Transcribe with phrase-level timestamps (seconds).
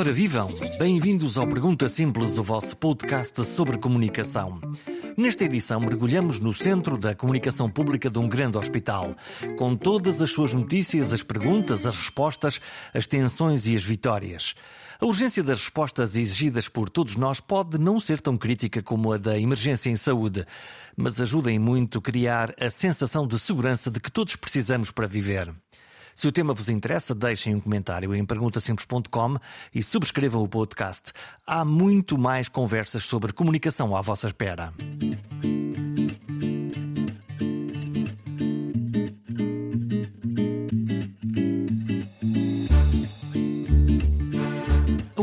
[0.00, 0.48] Ora vivam,
[0.78, 4.58] bem-vindos ao Pergunta Simples, o vosso podcast sobre comunicação.
[5.14, 9.14] Nesta edição, mergulhamos no centro da comunicação pública de um grande hospital,
[9.58, 12.62] com todas as suas notícias, as perguntas, as respostas,
[12.94, 14.54] as tensões e as vitórias.
[14.98, 19.18] A urgência das respostas exigidas por todos nós pode não ser tão crítica como a
[19.18, 20.46] da emergência em saúde,
[20.96, 25.06] mas ajuda em muito a criar a sensação de segurança de que todos precisamos para
[25.06, 25.52] viver.
[26.20, 29.38] Se o tema vos interessa, deixem um comentário em perguntasimples.com
[29.74, 31.14] e subscrevam o podcast.
[31.46, 34.70] Há muito mais conversas sobre comunicação à vossa espera.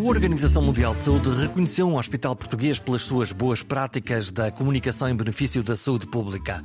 [0.08, 5.16] Organização Mundial de Saúde reconheceu um hospital português pelas suas boas práticas da comunicação em
[5.16, 6.64] benefício da saúde pública.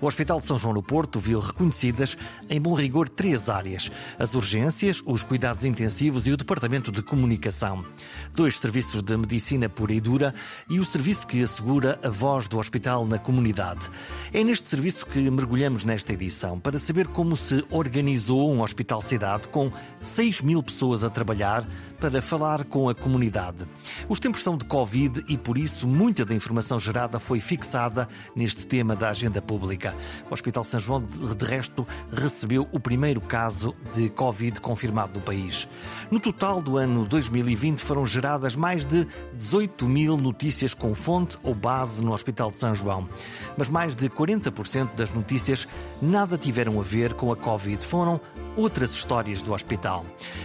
[0.00, 2.16] O Hospital de São João no Porto viu reconhecidas,
[2.48, 7.84] em bom rigor, três áreas: as urgências, os cuidados intensivos e o Departamento de Comunicação.
[8.32, 10.34] Dois serviços de medicina pura e dura
[10.68, 13.88] e o serviço que assegura a voz do hospital na comunidade.
[14.32, 19.72] É neste serviço que mergulhamos nesta edição para saber como se organizou um hospital-cidade com
[20.00, 21.66] 6 mil pessoas a trabalhar
[21.98, 23.66] para falar com a comunidade.
[24.08, 28.66] Os tempos são de Covid e, por isso, muita da informação gerada foi fixada neste
[28.66, 29.94] tema da agenda pública.
[30.30, 35.68] O Hospital São João, de resto, recebeu o primeiro caso de Covid confirmado no país.
[36.10, 41.54] No total do ano 2020 foram geradas mais de 18 mil notícias com fonte ou
[41.54, 43.08] base no Hospital de São João.
[43.56, 45.66] Mas mais de 40% das notícias
[46.00, 47.84] nada tiveram a ver com a Covid.
[47.84, 48.20] Foram
[48.56, 50.04] outras histórias do hospital.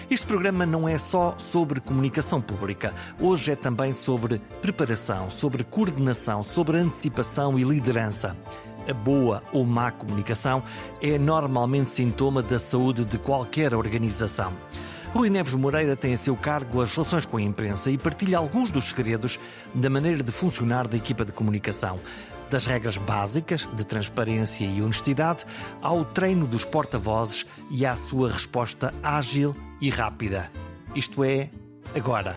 [0.09, 2.93] Este programa não é só sobre comunicação pública.
[3.19, 8.35] Hoje é também sobre preparação, sobre coordenação, sobre antecipação e liderança.
[8.89, 10.63] A boa ou má comunicação
[11.01, 14.51] é normalmente sintoma da saúde de qualquer organização.
[15.13, 18.71] Rui Neves Moreira tem a seu cargo as relações com a imprensa e partilha alguns
[18.71, 19.39] dos segredos
[19.73, 21.99] da maneira de funcionar da equipa de comunicação
[22.49, 25.45] das regras básicas de transparência e honestidade
[25.81, 30.51] ao treino dos porta-vozes e à sua resposta ágil e rápida.
[30.95, 31.49] Isto é,
[31.95, 32.35] agora.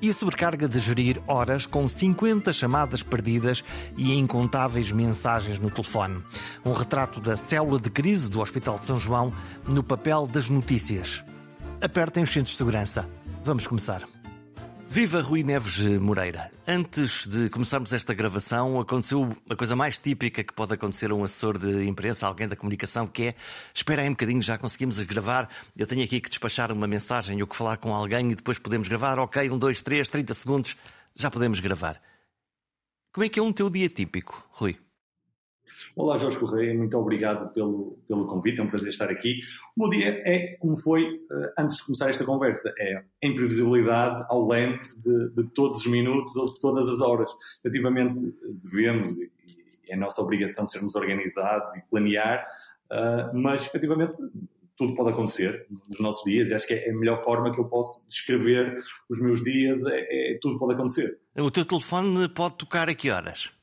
[0.00, 3.64] E a sobrecarga de gerir horas com 50 chamadas perdidas
[3.96, 6.22] e incontáveis mensagens no telefone.
[6.64, 9.32] Um retrato da célula de crise do Hospital de São João
[9.66, 11.24] no papel das notícias.
[11.80, 13.08] Apertem os cintos de segurança.
[13.44, 14.17] Vamos começar.
[14.90, 16.50] Viva Rui Neves Moreira.
[16.66, 21.22] Antes de começarmos esta gravação, aconteceu a coisa mais típica que pode acontecer a um
[21.22, 23.34] assessor de imprensa, alguém da comunicação, que é
[23.74, 25.48] espera aí um bocadinho, já conseguimos gravar.
[25.76, 28.88] Eu tenho aqui que despachar uma mensagem ou que falar com alguém e depois podemos
[28.88, 29.18] gravar.
[29.18, 30.76] Ok, um, dois, três, 30 segundos,
[31.14, 32.00] já podemos gravar.
[33.12, 34.78] Como é que é um teu dia típico, Rui?
[35.94, 39.40] Olá, Jorge Correia, muito obrigado pelo, pelo convite, é um prazer estar aqui.
[39.76, 44.24] O meu dia é como foi uh, antes de começar esta conversa, é em previsibilidade
[44.28, 47.30] ao leme de, de, todos os minutos ou de todas as horas.
[47.60, 49.30] Efetivamente, devemos, e,
[49.88, 52.46] é nossa obrigação sermos organizados e planear,
[52.90, 54.14] uh, mas efetivamente
[54.76, 57.64] tudo pode acontecer nos nossos dias e acho que é a melhor forma que eu
[57.64, 61.18] posso descrever os meus dias, é, é tudo pode acontecer.
[61.36, 63.57] O teu telefone pode tocar a que horas?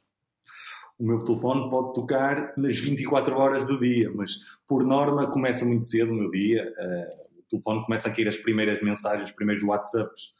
[0.97, 5.85] O meu telefone pode tocar nas 24 horas do dia, mas por norma começa muito
[5.85, 6.73] cedo o meu dia.
[6.77, 10.33] Uh, o telefone começa a cair as primeiras mensagens, os primeiros WhatsApps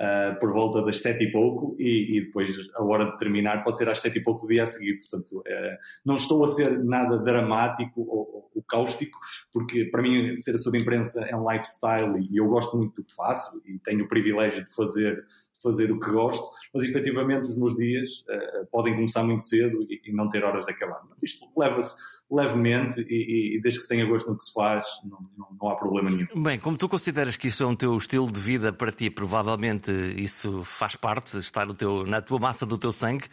[0.00, 3.78] uh, por volta das 7 e pouco e, e, depois a hora de terminar pode
[3.78, 4.98] ser às 7 e pouco do dia a seguir.
[4.98, 9.18] Portanto, uh, não estou a ser nada dramático ou, ou, cáustico,
[9.52, 13.04] porque para mim ser a sua imprensa é um lifestyle e eu gosto muito do
[13.04, 15.24] que faço e tenho o privilégio de fazer
[15.62, 20.00] fazer o que gosto, mas efetivamente os meus dias uh, podem começar muito cedo e,
[20.04, 21.00] e, não ter horas de acabar.
[21.08, 21.96] Mas isto leva-se
[22.30, 25.68] levemente e, e, desde que se tenha gosto no que se faz, não, não, não,
[25.70, 26.42] há problema nenhum.
[26.42, 29.92] Bem, como tu consideras que isso é um teu estilo de vida para ti, provavelmente
[30.16, 33.26] isso faz parte, está no teu, na tua massa do teu sangue.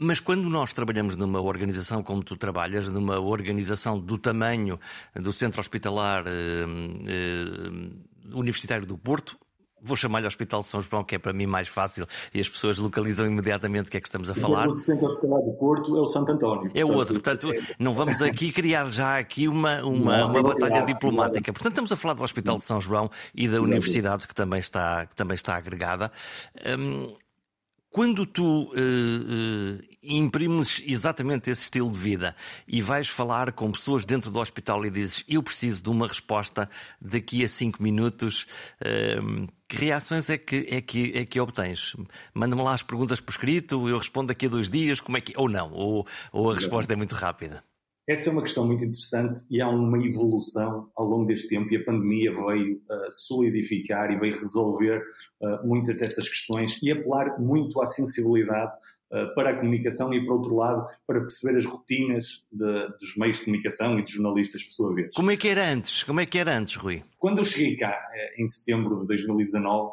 [0.00, 4.78] Mas quando nós trabalhamos numa organização como tu trabalhas, numa organização do tamanho
[5.12, 6.64] do Centro Hospitalar eh,
[7.08, 7.90] eh,
[8.32, 9.36] Universitário do Porto,
[9.80, 13.26] Vou chamar-lhe Hospital São João, que é para mim mais fácil e as pessoas localizam
[13.26, 14.68] imediatamente o que é que estamos a falar.
[14.68, 16.70] O Centro Hospitalar do Porto é o Santo António.
[16.74, 21.52] É o outro, portanto, não vamos aqui criar já aqui uma, uma, uma batalha diplomática.
[21.52, 25.06] Portanto, estamos a falar do Hospital de São João e da Universidade, que também está,
[25.06, 26.10] que também está agregada.
[26.78, 27.14] Hum,
[27.90, 32.34] quando tu uh, uh, imprimes exatamente esse estilo de vida
[32.66, 36.68] e vais falar com pessoas dentro do hospital e dizes eu preciso de uma resposta
[37.00, 38.46] daqui a cinco minutos,
[38.80, 41.94] uh, que reações é que, é que, é que obtens?
[42.32, 45.34] Manda-me lá as perguntas por escrito, eu respondo daqui a dois dias, como é que.
[45.36, 47.62] Ou não, ou, ou a resposta é muito rápida.
[48.06, 51.76] essa é uma questão muito interessante e há uma evolução ao longo deste tempo e
[51.76, 55.02] a pandemia veio uh, solidificar e veio resolver
[55.42, 58.72] uh, muitas dessas questões e apelar muito à sensibilidade
[59.34, 63.44] para a comunicação e, por outro lado, para perceber as rotinas de, dos meios de
[63.44, 65.14] comunicação e dos jornalistas, por sua vez.
[65.14, 66.04] Como é que era antes?
[66.04, 67.02] Como é que era antes, Rui?
[67.18, 67.98] Quando eu cheguei cá,
[68.36, 69.92] em setembro de 2019,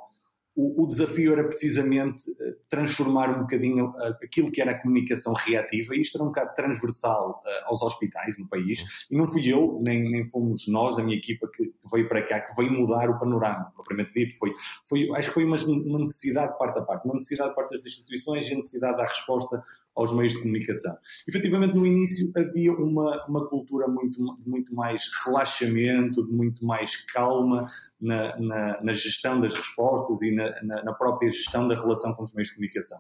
[0.55, 5.93] o, desafio era precisamente eh, transformar um bocadinho eh, aquilo que era a comunicação reativa,
[5.93, 9.81] e isto era um bocado transversal uh, aos hospitais no país, e não fui eu,
[9.85, 13.19] nem, nem fomos nós, a minha equipa que, veio para cá, que veio mudar o
[13.19, 14.53] panorama, propriamente dito, foi,
[14.87, 17.71] foi, acho que foi uma, uma necessidade de parte a parte, uma necessidade de parte
[17.71, 19.61] das instituições e a necessidade de dar resposta
[19.95, 20.95] aos meios de comunicação.
[21.27, 27.65] Efetivamente, no início havia uma, uma cultura muito, muito mais relaxamento, de muito mais calma
[27.99, 32.33] na, na, na gestão das respostas e na, na, própria gestão da relação com os
[32.33, 32.99] meios de comunicação.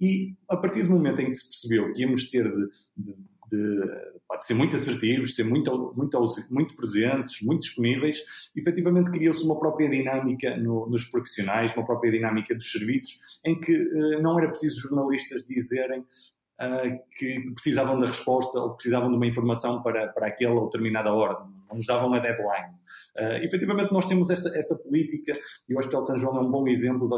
[0.00, 3.14] E a partir do momento em que se percebeu que íamos ter de, de
[3.52, 6.18] de, de, ser muito assertivos, ser muito, muito,
[6.50, 8.24] muito presentes, muito disponíveis,
[8.56, 13.76] efetivamente criou-se uma própria dinâmica no, nos profissionais, uma própria dinâmica dos serviços, em que
[13.76, 19.26] uh, não era preciso jornalistas dizerem uh, que precisavam da resposta ou precisavam de uma
[19.26, 22.74] informação para, para aquela ou determinada ordem, não nos davam a deadline.
[23.16, 25.38] Uh, efetivamente, nós temos essa, essa política,
[25.68, 27.08] e o Hospital de São João é um bom exemplo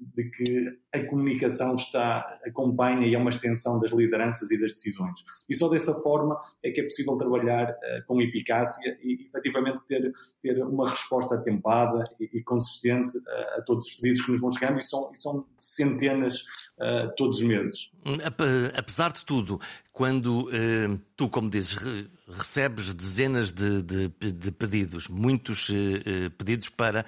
[0.00, 5.20] de que a comunicação está, acompanha e é uma extensão das lideranças e das decisões.
[5.48, 10.12] E só dessa forma é que é possível trabalhar uh, com eficácia e, efetivamente, ter,
[10.40, 14.50] ter uma resposta atempada e, e consistente uh, a todos os pedidos que nos vão
[14.50, 16.42] chegando, e são, e são centenas
[16.78, 17.90] uh, todos os meses.
[18.74, 19.60] Apesar de tudo,
[19.98, 20.48] quando
[21.16, 21.76] tu, como dizes,
[22.28, 25.72] recebes dezenas de, de, de pedidos, muitos
[26.38, 27.04] pedidos para,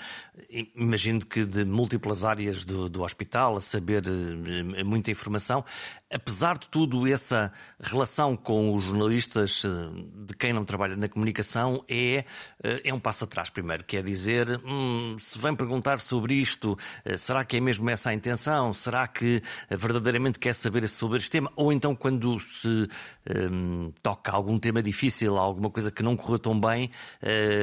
[0.74, 4.02] imagino que de múltiplas áreas do, do hospital, a saber
[4.76, 5.64] eh, muita informação.
[6.12, 9.68] Apesar de tudo, essa relação com os jornalistas, eh,
[10.26, 12.24] de quem não trabalha na comunicação, é,
[12.62, 13.84] eh, é um passo atrás, primeiro.
[13.84, 16.76] Quer dizer, hum, se vem perguntar sobre isto,
[17.16, 18.72] será que é mesmo essa a intenção?
[18.72, 21.52] Será que verdadeiramente quer saber sobre este tema?
[21.54, 22.79] Ou então, quando se
[23.50, 26.90] hum, toca algum tema difícil, alguma coisa que não correu tão bem,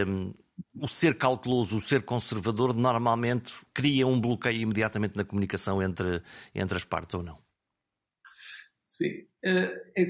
[0.07, 0.33] hum,
[0.79, 6.21] o ser cauteloso, o ser conservador, normalmente cria um bloqueio imediatamente na comunicação entre,
[6.53, 7.37] entre as partes ou não?
[8.87, 10.05] Sim, eh, é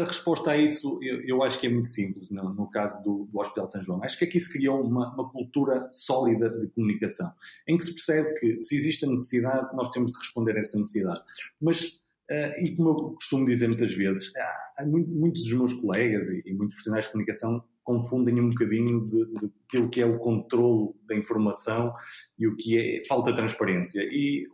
[0.00, 3.66] a, resposta a isso eu, acho que é muito simples no, caso do, do, Hospital
[3.66, 4.02] São João.
[4.04, 7.32] Acho que aqui se criou uma, uma, cultura sólida de comunicação,
[7.66, 10.78] em que se percebe que se existe a necessidade, nós temos de responder a essa
[10.78, 11.20] necessidade.
[11.60, 14.32] Mas, eh, e como eu costumo dizer muitas vezes,
[14.78, 19.88] há, muitos dos meus colegas e, e muitos profissionais de comunicação confundem um bocadinho de,
[19.88, 21.94] que é o controle da informação
[22.36, 24.02] e o que é falta de transparência.
[24.02, 24.44] E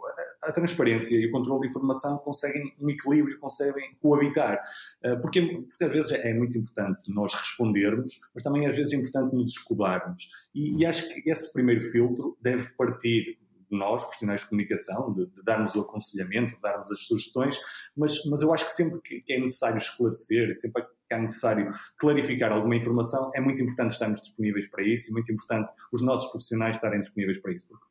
[0.43, 4.61] a transparência e o controle da informação conseguem um equilíbrio, conseguem coabitar.
[5.03, 8.97] Eh, porque, porque às vezes é muito importante nós respondermos, mas também às vezes é
[8.97, 10.29] importante nos escudarmos.
[10.55, 13.39] E, e acho que esse primeiro filtro deve partir
[13.77, 17.57] nós, profissionais de comunicação, de, de, darmos o aconselhamento, de darmos as sugestões,
[17.97, 22.53] mas, mas eu acho que sempre que é necessário esclarecer, sempre que é necessário clarificar
[22.53, 26.77] alguma informação, é muito importante estarmos disponíveis para isso e muito importante os nossos profissionais
[26.77, 27.87] estarem disponíveis para isso, porque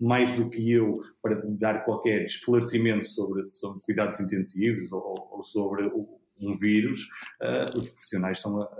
[0.00, 5.86] mais do que eu para dar qualquer esclarecimento sobre, sobre cuidados intensivos ou, ou sobre
[5.86, 7.08] o, um vírus,
[7.42, 8.70] uh, os profissionais são a,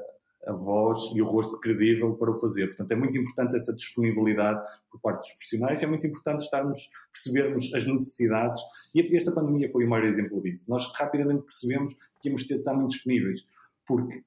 [0.46, 2.68] a voz e o rosto credível para o fazer.
[2.68, 7.74] Portanto, é muito importante essa disponibilidade por parte dos profissionais, é muito importante estarmos, percebermos
[7.74, 8.60] as necessidades,
[8.94, 10.70] e esta pandemia foi o maior exemplo disso.
[10.70, 13.44] Nós rapidamente percebemos que íamos ter de estar muito disponíveis
[13.86, 14.22] porque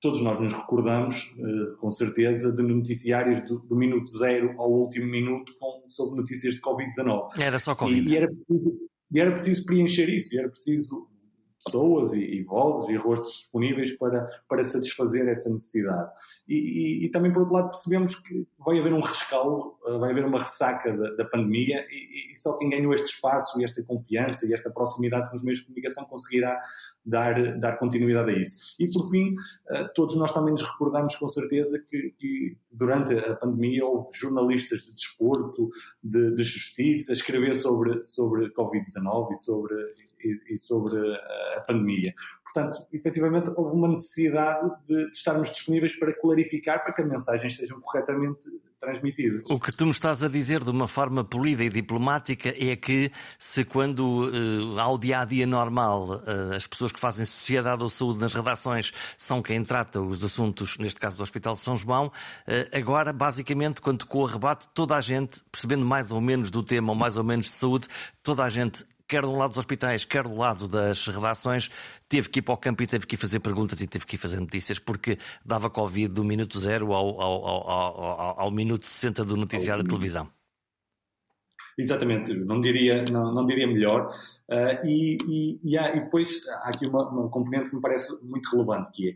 [0.00, 5.06] todos nós nos recordamos, uh, com certeza, de noticiários do, do, minuto zero ao último
[5.06, 7.38] minuto com, sobre notícias de Covid-19.
[7.38, 8.06] Era só Covid.
[8.06, 8.78] E, e, era preciso,
[9.10, 11.08] e, era preciso, preencher isso, e era preciso
[11.66, 16.10] pessoas e, e, vozes e rostos disponíveis para, para satisfazer essa necessidade.
[16.48, 20.12] E, e, e, também, por outro lado, percebemos que vai haver um rescaldo, eh, vai
[20.12, 24.46] haver uma ressaca da, da pandemia e, só quem ganhou este espaço e esta confiança
[24.46, 26.60] e esta proximidade com os meios de comunicação conseguirá
[27.04, 28.74] dar, dar continuidade a isso.
[28.78, 29.34] E, por fim,
[29.70, 34.82] eh, todos nós também nos recordamos com certeza que, que durante a pandemia houve jornalistas
[34.82, 35.70] de desporto,
[36.02, 39.74] de, de justiça, escrever sobre, sobre Covid-19 e sobre
[40.22, 40.96] e, sobre
[41.56, 42.14] a pandemia.
[42.56, 47.56] Portanto, efetivamente, houve uma necessidade de, de, estarmos disponíveis para clarificar, para que as mensagens
[47.56, 48.48] sejam corretamente
[48.80, 49.42] transmitidas.
[49.50, 53.10] O que tu me estás a dizer de uma forma polida e diplomática é que,
[53.38, 57.90] se quando uh, ao dia a dia normal uh, as pessoas que fazem sociedade ou
[57.90, 62.06] saúde nas redações são quem trata os assuntos, neste caso do Hospital de São João,
[62.06, 62.12] uh,
[62.72, 66.92] agora, basicamente, quando com o rebate, toda a gente, percebendo mais ou menos do tema
[66.92, 67.86] ou mais ou menos de saúde,
[68.22, 71.70] toda a gente quer um lado dos hospitais, quer do lado das redações,
[72.08, 74.16] teve que ir para o campo e teve que ir fazer perguntas e teve que
[74.16, 79.24] ir fazer notícias, porque dava Covid do minuto zero ao, ao, ao, ao minuto 60
[79.24, 80.30] do noticiário de televisão.
[81.78, 84.06] Exatamente, não diria, não, não diria melhor.
[84.48, 88.18] Uh, e, e, e, há, e, depois há aqui uma, uma componente que me parece
[88.24, 89.14] muito relevante, que é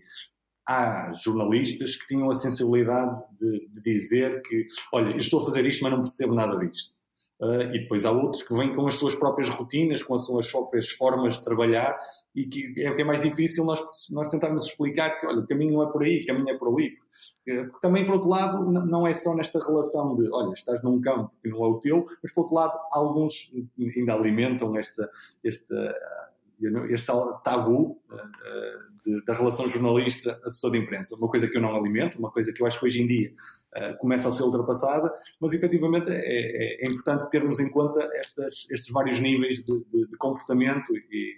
[0.69, 5.83] há jornalistas que tinham a sensibilidade de, de, dizer que, olha, estou a fazer isto,
[5.83, 7.00] mas não percebo nada disto.
[7.41, 10.53] Uh, e depois há outros que vêm com as suas próprias rotinas, com as suas
[10.53, 11.99] próprias formas de trabalhar
[12.35, 15.73] e que é, que é mais difícil nós, nós tentarmos explicar que, olha, o caminho
[15.73, 16.91] não é por aí, o caminho é por ali.
[16.91, 21.01] Porque, porque também, por outro lado, não é só nesta relação de, olha, estás num
[21.01, 25.09] campo que não é o teu, mas, por outro lado, alguns ainda alimentam esta,
[25.43, 25.95] esta
[26.91, 27.07] este
[27.43, 31.17] tabu uh, da relação jornalista-assessor de imprensa.
[31.17, 33.33] Uma coisa que eu não alimento, uma coisa que eu acho que hoje em dia
[33.77, 38.67] uh, começa a ser ultrapassada, mas efetivamente é, é, é importante termos em conta estas,
[38.71, 41.35] estes vários níveis de, de, de comportamento e,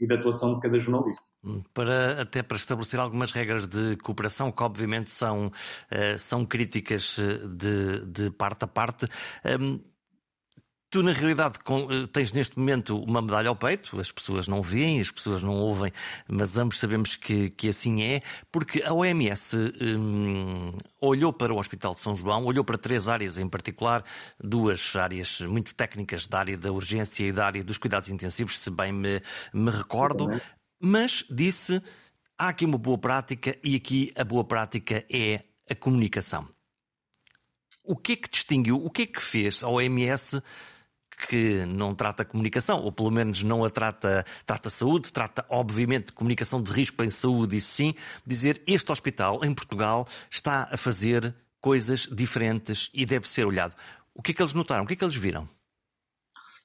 [0.00, 1.24] e de atuação de cada jornalista.
[1.42, 7.18] Hum, para, até para estabelecer algumas regras de cooperação que obviamente são, uh, são críticas
[7.56, 9.06] de, de parte a parte.
[10.90, 15.00] Tu, na realidade, eh, tens neste momento uma medalha ao peito, as pessoas não veem,
[15.00, 15.92] as pessoas não ouvem,
[16.26, 21.94] mas ambos sabemos que, que assim é, porque a OMS hum, olhou para o Hospital
[21.94, 24.04] de São João, olhou para três áreas em particular,
[24.42, 28.68] duas áreas muito técnicas, da área da urgência e da área dos cuidados intensivos, se
[28.68, 29.22] bem me,
[29.54, 30.28] me recordo,
[30.80, 31.80] mas disse:
[32.36, 36.48] há aqui uma boa prática e aqui a boa prática é a comunicação.
[37.84, 40.42] O que é que distinguiu, o que é que fez a OMS?
[41.26, 46.12] Que não trata comunicação, ou pelo menos não a trata, trata saúde, trata obviamente de
[46.12, 47.94] comunicação de risco em saúde, isso sim,
[48.26, 53.74] dizer este hospital em Portugal está a fazer coisas diferentes e deve ser olhado.
[54.14, 54.84] O que é que eles notaram?
[54.84, 55.48] O que é que eles viram?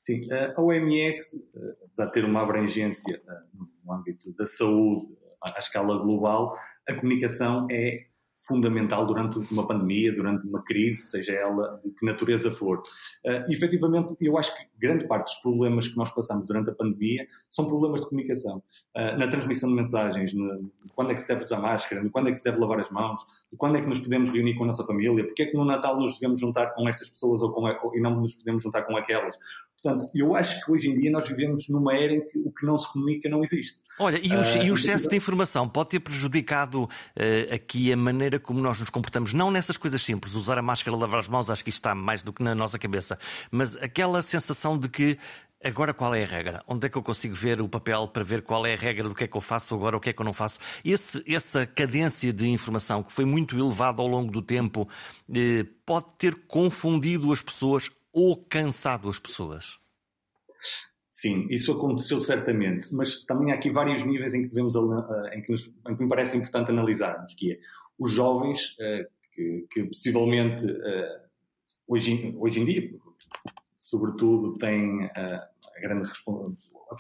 [0.04, 1.50] Sim, a OMS,
[1.84, 3.42] apesar de ter uma abrangência eh,
[3.84, 6.58] no âmbito da saúde à escala global,
[6.88, 8.06] a comunicação é
[8.48, 12.80] fundamental durante uma pandemia, durante uma crise, seja ela de que natureza for.
[13.26, 17.28] Uh, efetivamente, eu acho que grande parte dos problemas que nós passamos durante a pandemia
[17.50, 18.62] são problemas de comunicação.
[18.96, 22.32] Uh, na transmissão de mensagens, no, quando é que se deve usar máscara, quando é
[22.32, 23.22] que se deve lavar as mãos,
[23.58, 26.00] quando é que nos podemos reunir com a nossa família, porque é que no Natal
[26.00, 28.96] nos devemos juntar com estas pessoas ou com, ou, e não nos podemos juntar com
[28.96, 29.38] aquelas.
[29.82, 32.66] Portanto, eu acho que hoje em dia nós vivemos numa era em que o que
[32.66, 33.84] não se comunica não existe.
[34.00, 36.90] Olha, e o, uh, e o excesso de informação pode ter prejudicado
[37.52, 41.20] aqui a maneira como nós nos comportamos, não nessas coisas simples, usar a máscara, lavar
[41.20, 43.18] as mãos, acho que isto está mais do que na nossa cabeça,
[43.52, 45.18] mas aquela sensação de que
[45.66, 46.64] Agora qual é a regra?
[46.68, 49.16] Onde é que eu consigo ver o papel para ver qual é a regra do
[49.16, 50.60] que é que eu faço agora, o que é que eu não faço?
[50.84, 54.88] Esse, essa cadência de informação que foi muito elevada ao longo do tempo
[55.34, 59.80] eh, pode ter confundido as pessoas ou cansado as pessoas?
[61.10, 65.42] Sim, isso aconteceu certamente, mas também há aqui vários níveis em que devemos eh, em
[65.42, 67.60] que, nos, em que me parece importante analisarmos, que é
[67.98, 71.26] os jovens uh, que, que, possivelmente uh,
[71.88, 72.92] hoje, hoje em dia,
[73.78, 76.10] sobretudo, têm uh, a, grande,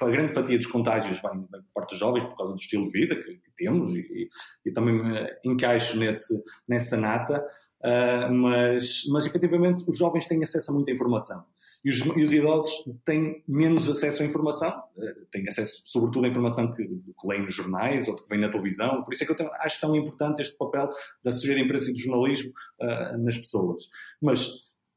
[0.01, 2.91] a grande fatia dos contágios vem por parte dos jovens por causa do estilo de
[2.91, 4.29] vida que, que temos e,
[4.65, 7.45] e, também me encaixo nesse, nessa nata.
[7.81, 11.45] Uh, mas, mas efetivamente os jovens têm acesso a muita informação.
[11.85, 16.29] E os, e os idosos têm menos acesso à informação, uh, têm acesso sobretudo à
[16.29, 19.03] informação que, que leem nos jornais ou que vem na televisão.
[19.03, 20.89] Por isso é que eu acho tão importante este papel
[21.23, 22.51] da assessoria de imprensa e do jornalismo
[22.81, 23.87] uh, nas pessoas.
[24.19, 24.49] Mas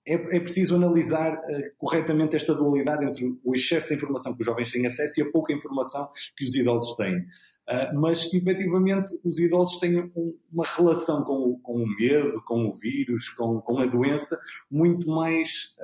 [0.08, 4.46] é, é preciso analisar uh, corretamente esta dualidade entre o excesso de informação que os
[4.46, 7.18] jovens têm acesso e a pouca informação que os idosos têm.
[7.18, 12.64] Uh, mas efetivamente os idosos têm um, uma relação com o, com o, medo, com
[12.66, 14.40] o vírus, com, com a doença
[14.70, 15.76] muito mais,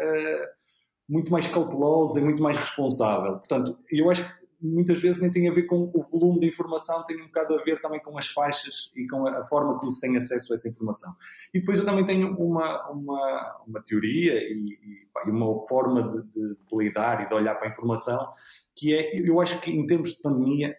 [1.08, 3.32] muito mais cautelosa e muito mais responsável.
[3.32, 7.04] Portanto, eu acho que muitas vezes nem tem a ver com o volume de informação,
[7.04, 10.00] tem um bocado a ver também com as faixas e com a, forma como se
[10.00, 11.14] tem acesso a essa informação.
[11.52, 14.78] E depois eu também tenho uma, uma, uma teoria e,
[15.26, 18.32] e, uma forma de, de, de lidar e de olhar para a informação
[18.74, 20.76] que é, eu acho que em termos de pandemia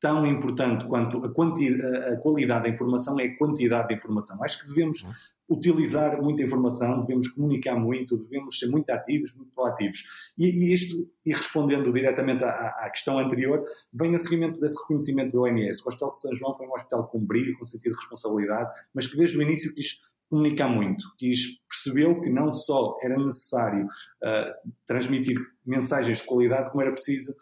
[0.00, 4.42] tão importante quanto a, a, qualidade da informação é a quantidade de informação.
[4.42, 5.12] Acho que devemos uhum.
[5.50, 10.04] utilizar muita informação, devemos comunicar muito, devemos ser muito ativos, muito proativos.
[10.38, 15.32] E, e isto, e respondendo diretamente à, à, questão anterior, vem a seguimento desse reconhecimento
[15.32, 15.82] do OMS.
[15.84, 19.06] O Hospital de São João foi um hospital com brilho, com sentido de responsabilidade, mas
[19.06, 19.98] que desde o início quis
[20.30, 26.82] comunicar muito, quis, percebeu que não só era necessário uh, transmitir mensagens de qualidade, como
[26.82, 27.34] era preciso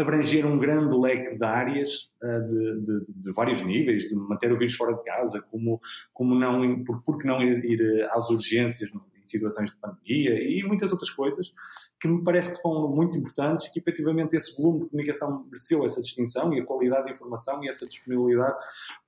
[0.00, 4.58] abranger um grande leque de áreas uh, de, de, de, vários níveis, de manter o
[4.58, 5.80] vírus fora de casa, como,
[6.12, 8.90] como não, por, por que não ir, ir às urgências,
[9.30, 11.52] situações de pandemia e muitas outras coisas
[12.00, 16.00] que me parece que são muito importantes que efetivamente esse volume de comunicação mereceu essa
[16.00, 18.56] distinção e a qualidade da informação e essa disponibilidade,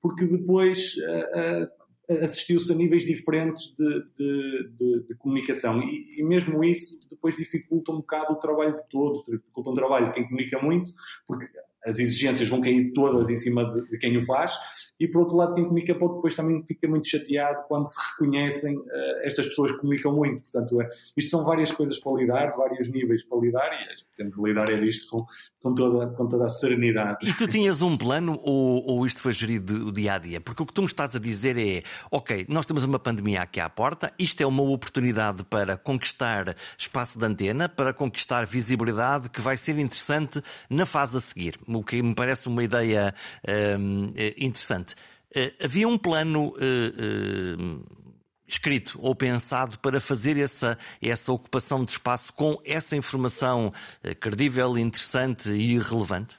[0.00, 5.80] porque depois uh, assistiu-se a níveis diferentes de, de, de, de comunicação.
[5.82, 10.06] E, e, mesmo isso depois dificulta um bocado o trabalho de todos, dificulta o trabalho
[10.06, 10.92] de quem comunica muito,
[11.26, 11.48] porque
[11.84, 14.52] as exigências vão cair todas em cima de, de, quem o faz,
[14.98, 18.76] e por outro lado, quem comunica pouco depois também fica muito chateado quando se reconhecem
[18.76, 18.84] uh,
[19.22, 20.42] estas pessoas que comunicam muito.
[20.42, 24.42] Portanto, é, isto são várias coisas para lidar, vários níveis para lidar, e temos que
[24.42, 25.26] lidar é disto com,
[25.62, 27.18] com, toda, com toda a serenidade.
[27.22, 30.40] E tu tinhas um plano ou, ou isto foi gerido o dia a dia?
[30.40, 33.58] Porque o que tu me estás a dizer é: ok, nós temos uma pandemia aqui
[33.58, 39.40] à porta, isto é uma oportunidade para conquistar espaço de antena, para conquistar visibilidade que
[39.40, 43.14] vai ser interessante na fase a seguir o que me parece uma ideia
[43.44, 44.94] uh, interessante.
[45.34, 48.02] Uh, havia um plano uh,
[48.46, 53.72] escrito ou pensado para fazer essa, essa ocupação de espaço com essa informação
[54.20, 56.38] credível, interessante e relevante?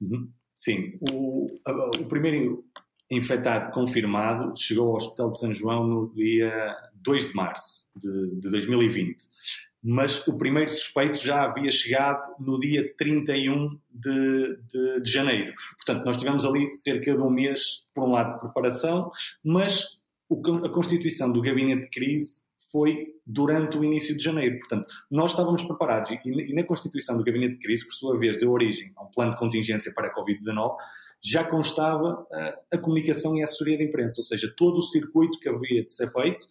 [0.00, 0.30] Uhum.
[0.54, 0.98] Sim.
[1.10, 1.60] O,
[1.98, 2.64] o primeiro
[3.10, 8.50] infectado confirmado chegou ao Hospital de São João no dia 2 de março de, de
[8.50, 9.16] 2020
[9.88, 15.54] mas o primeiro suspeito já havia chegado no dia 31 de, de, de janeiro.
[15.76, 19.12] Portanto, nós tivemos ali cerca de um mês, por um lado, de preparação,
[19.44, 19.96] mas
[20.28, 24.58] o, a constituição do gabinete de crise foi durante o início de janeiro.
[24.58, 28.36] Portanto, nós estávamos preparados e, e na constituição do gabinete de crise, por sua vez,
[28.38, 30.76] deu origem a um plano de contingência para a Covid-19,
[31.22, 35.38] já constava uh, a comunicação e a assessoria de imprensa, ou seja, todo o circuito
[35.38, 36.44] que havia de ser feito,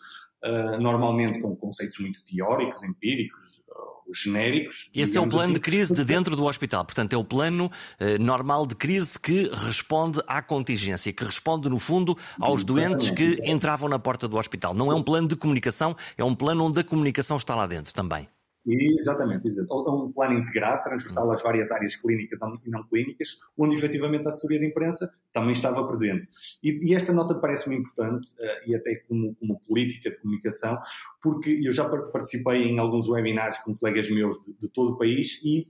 [0.46, 4.90] uh, normalmente com conceitos muito teóricos, empíricos, uh, genéricos.
[4.94, 5.54] Esse é o plano assim.
[5.54, 9.50] de crise de dentro do hospital, portanto, é o plano uh, normal de crise que
[9.54, 14.74] responde à contingência, que responde, no fundo, aos doentes que entravam na porta do hospital.
[14.74, 17.94] Não é um plano de comunicação, é um plano onde a comunicação está lá dentro
[17.94, 18.28] também.
[18.66, 19.88] Exatamente, exatamente.
[19.88, 24.30] É um plano integrado, transversal às várias áreas clínicas e não clínicas, onde efetivamente a
[24.30, 26.28] assessoria de imprensa também estava presente.
[26.64, 30.80] E, e esta nota parece-me importante, uh, e até como, como, política de comunicação,
[31.22, 35.40] porque eu já participei em alguns webinars com colegas meus de, de todo o país
[35.44, 35.68] e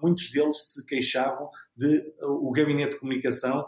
[0.00, 3.66] muitos deles se queixavam de uh, o gabinete de comunicação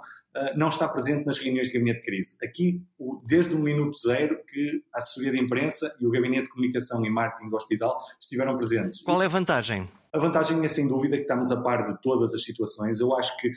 [0.56, 2.36] não está presente nas reuniões de gabinete de crise.
[2.42, 2.82] Aqui,
[3.24, 7.10] desde o minuto zero, que a assessoria de imprensa e o gabinete de comunicação e
[7.10, 9.02] marketing do hospital estiveram presentes.
[9.02, 9.88] Qual é a vantagem?
[10.12, 13.00] A vantagem é, sem dúvida, que estamos a par de todas as situações.
[13.00, 13.52] Eu acho que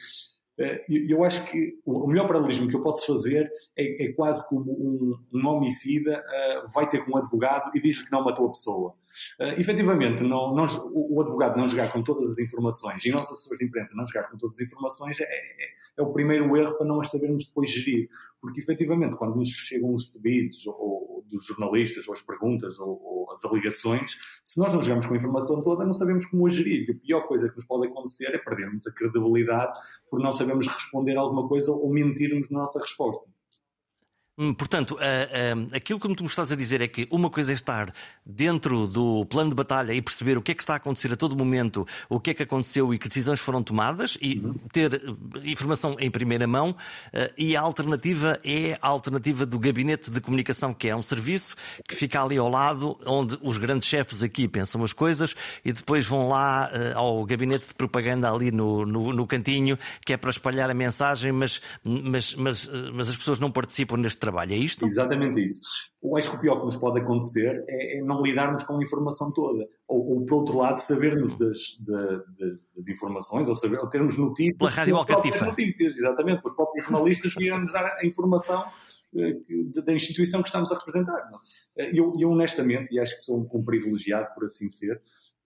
[0.59, 4.71] ah, eu acho que o melhor paralelismo que eu posso fazer é, é quase como
[4.71, 8.51] um, um homicida uh, vai ter com um advogado e diz que não matou a
[8.51, 8.93] pessoa.
[9.39, 13.59] Uh, efetivamente, não, não, o advogado não jogar com todas as informações e nós, assessores
[13.59, 16.85] de imprensa, não jogar com todas as informações é, é, é, o primeiro erro para
[16.85, 18.09] não as sabermos depois gerir.
[18.39, 23.31] Porque, efetivamente, quando nos chegam os pedidos ou, dos jornalistas, ou as perguntas, ou, ou,
[23.31, 26.89] as alegações, se nós não jogamos com a informação toda, não sabemos como a gerir.
[26.89, 29.77] E a pior coisa que nos pode acontecer é perdermos a credibilidade
[30.09, 33.29] por não sabermos responder alguma coisa ou mentirmos na nossa resposta.
[34.41, 34.97] Hum, portanto,
[35.71, 37.93] aquilo que tu me estás a dizer é que uma coisa é estar
[38.25, 41.15] dentro do plano de batalha e perceber o que é que está a acontecer a
[41.15, 44.55] todo momento, o que é que aconteceu e que decisões foram tomadas e uhum.
[44.73, 44.99] ter
[45.43, 46.71] informação em primeira mão.
[46.71, 51.55] Uh, e a alternativa é a alternativa do gabinete de comunicação, que é um serviço
[51.87, 56.07] que fica ali ao lado, onde os grandes chefes aqui pensam as coisas e depois
[56.07, 60.67] vão lá ao gabinete de propaganda ali no, no, no, cantinho, que é para espalhar
[60.67, 64.85] a mensagem, mas, mas, mas, mas as pessoas não participam neste trabalho trabalho, é isto?
[64.85, 65.61] Exatamente isso.
[66.01, 68.83] Eu acho que o pior que nos pode acontecer é, é não lidarmos com a
[68.83, 69.67] informação toda.
[69.87, 72.23] Ou, ou por outro lado, sabermos das, das,
[72.75, 74.57] das informações, ou, saber, ou termos notícias.
[74.57, 75.45] Pela rádio alcatifa.
[75.45, 76.41] Notícias, exatamente.
[76.45, 78.65] Os próprios jornalistas virem-nos dar a informação
[79.15, 81.29] eh, da instituição que estamos a representar.
[81.75, 85.01] Eu, eu, honestamente, e acho que sou um, privilegiado por assim ser,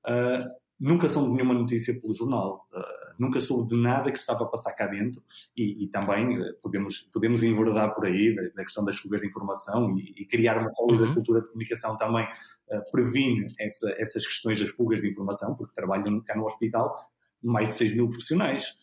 [0.05, 2.67] uh, nunca soube de nenhuma notícia pelo jornal.
[2.73, 5.21] Uh, nunca soube de nada que se estava a passar cá dentro
[5.55, 9.27] e, e também uh, podemos, podemos enverdar por aí da, da, questão das fugas de
[9.27, 11.13] informação e, e criar uma sólida uhum.
[11.13, 16.21] cultura de comunicação também uh, previne essa, essas questões das fugas de informação, porque trabalham
[16.21, 16.93] cá no hospital
[17.41, 18.75] mais de 6 mil profissionais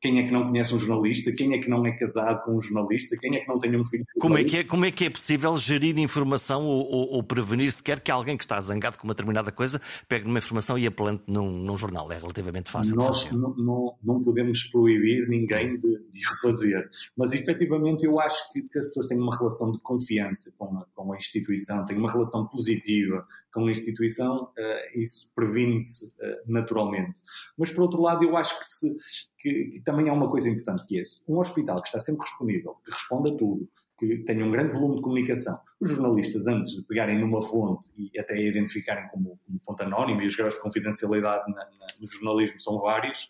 [0.00, 2.60] quem é que não conhece um jornalista, quem é que não é casado com um
[2.60, 4.04] jornalista, quem é que não tem um filho.
[4.20, 7.72] Como é que é, como é, que é possível gerir informação ou, ou, ou, prevenir
[7.72, 10.90] sequer que alguém que está zangado com uma determinada coisa pegue numa informação e a
[10.90, 12.10] plante num, num jornal?
[12.12, 12.96] É relativamente fácil.
[12.96, 18.62] Nós não, não, não, podemos proibir ninguém de, o fazer, mas efetivamente eu acho que,
[18.62, 22.10] que as pessoas têm uma relação de confiança com a, com a instituição, têm uma
[22.10, 27.22] relação positiva com a instituição, uh, isso previne-se uh, naturalmente.
[27.56, 28.96] Mas por outro lado, eu acho que se
[29.38, 32.76] que, que, também é uma coisa importante que é um hospital que está sempre disponível,
[32.84, 35.58] que responde a tudo, que tenham um grande volume de comunicação.
[35.80, 40.22] Os jornalistas, antes de pegarem numa fonte e até a identificarem como, como fonte anónima,
[40.22, 43.28] e os graus de confidencialidade na, na, no jornalismo são vários,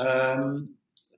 [0.00, 0.68] um,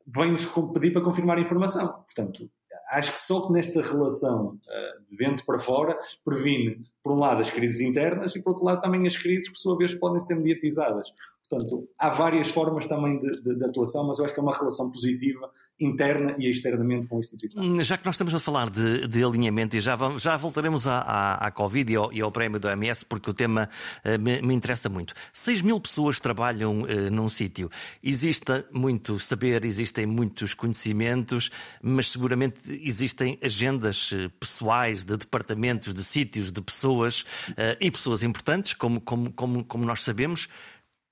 [0.07, 1.93] vêm-nos pedir para confirmar a informação.
[2.05, 2.51] Portanto,
[2.93, 7.41] acho que só que nesta relação uh, de vento para fora previne, por um lado,
[7.41, 10.37] as crises internas e, por outro lado, também as crises, por sua vez, podem ser
[10.37, 11.09] mediatizadas.
[11.49, 14.57] Portanto, há várias formas também de, de, de, atuação, mas eu acho que é uma
[14.57, 15.51] relação positiva
[15.85, 17.62] interna e externamente com a instituição.
[17.62, 20.87] Hum, já que nós estamos a falar de, de alinhamento e já, vamos, já voltaremos
[20.87, 23.68] à, à, à Covid e ao, e ao, prémio da OMS, porque o tema
[24.05, 25.14] uh, me, me, interessa muito.
[25.33, 27.71] 6 mil pessoas trabalham uh, num sítio.
[28.03, 31.51] Existe muito saber, existem muitos conhecimentos,
[31.83, 38.23] mas seguramente existem agendas eh, pessoais de departamentos, de sítios, de pessoas uh, e pessoas
[38.23, 40.49] importantes, como, como, como, como nós sabemos.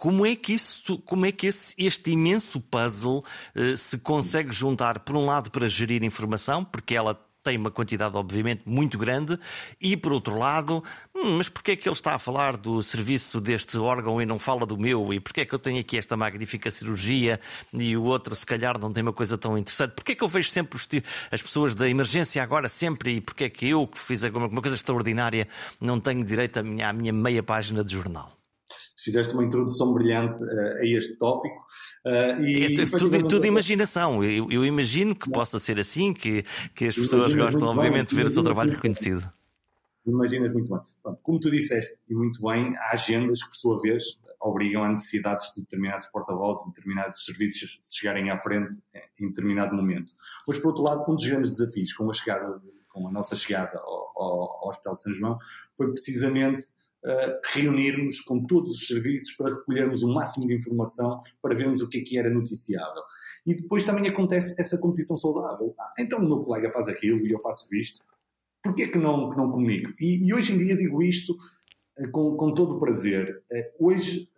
[0.01, 3.23] Como é que, isso, como é que esse, este imenso puzzle
[3.55, 8.17] uh, se consegue juntar, por um lado, para gerir informação, porque ela tem uma quantidade,
[8.17, 9.39] obviamente, muito grande,
[9.79, 10.83] e por outro lado,
[11.15, 14.39] hum, mas porquê é que ele está a falar do serviço deste órgão e não
[14.39, 15.13] fala do meu?
[15.13, 17.39] E porquê é que eu tenho aqui esta magnífica cirurgia
[17.71, 19.93] e o outro, se calhar, não tem uma coisa tão interessante?
[19.93, 20.79] Porquê é que eu vejo sempre
[21.31, 24.77] as pessoas da emergência agora sempre e porquê é que eu, que fiz alguma coisa
[24.77, 25.47] extraordinária,
[25.79, 28.40] não tenho direito à minha, à minha meia página de jornal?
[29.03, 31.57] Fizeste uma introdução brilhante uh, a este tópico.
[32.05, 34.23] Uh, e, é, tudo, tudo imaginação.
[34.23, 38.27] Eu, eu, imagino que possa ser assim, que, que as pessoas gostam, obviamente, de ver
[38.27, 39.23] o seu trabalho reconhecido.
[40.07, 40.81] Imaginas muito bem.
[41.03, 44.89] Pronto, como tu disseste, e muito bem, há agendas que, por sua vez, obrigam a
[44.89, 48.79] necessidades de determinados porta-vozes, de determinados serviços chegarem à frente
[49.19, 50.13] em determinado momento.
[50.49, 53.79] Mas, por outro lado, um dos grandes desafios com a, chegada, com a nossa chegada
[53.79, 55.39] ao, ao, Hospital de São João
[55.77, 56.69] foi precisamente
[57.55, 61.99] reunirmos com todos os serviços para recolhermos o máximo de informação para vermos o que
[61.99, 63.03] é que era noticiável.
[63.47, 65.75] E depois também acontece essa competição saudável.
[65.79, 68.05] Ah, então o meu colega faz aquilo e eu faço isto.
[68.63, 69.93] Porquê que não, que não comigo?
[69.99, 71.33] E, e hoje em dia digo isto
[71.99, 73.43] uh, com, com todo o prazer.
[73.51, 74.31] Uh, hoje,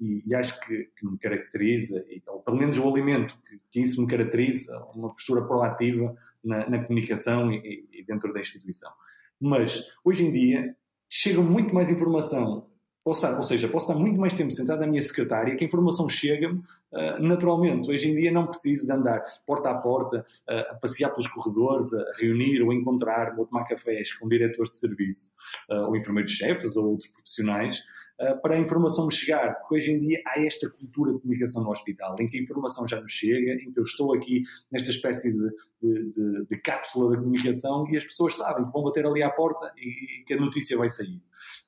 [0.00, 3.80] e, e, acho que, que, me caracteriza, e, ou pelo menos o alimento que, que,
[3.80, 8.90] isso me caracteriza, uma postura proativa na, na comunicação e, e dentro da instituição.
[9.38, 10.74] Mas hoje em dia
[11.10, 12.70] chega muito mais informação.
[13.02, 15.66] Posso estar, ou seja, posso estar muito mais tempo sentado na minha secretária, que a
[15.66, 16.58] informação chega-me
[16.92, 17.90] uh, naturalmente.
[17.90, 21.92] Hoje em dia não preciso de andar porta a porta, uh, a passear pelos corredores,
[21.94, 25.32] a reunir ou encontrar ou tomar cafés com diretores de serviço,
[25.70, 27.82] uh, ou enfermeiros-chefes ou outros profissionais.
[28.20, 31.64] Eh, para a informação me chegar, porque hoje em dia há esta cultura de comunicação
[31.64, 34.90] no hospital, em que a informação já nos chega, em que eu estou aqui nesta
[34.90, 35.48] espécie de,
[35.80, 39.30] de, de, de cápsula da comunicação e as pessoas sabem que vão bater ali à
[39.30, 41.16] porta e, e que a notícia vai sair.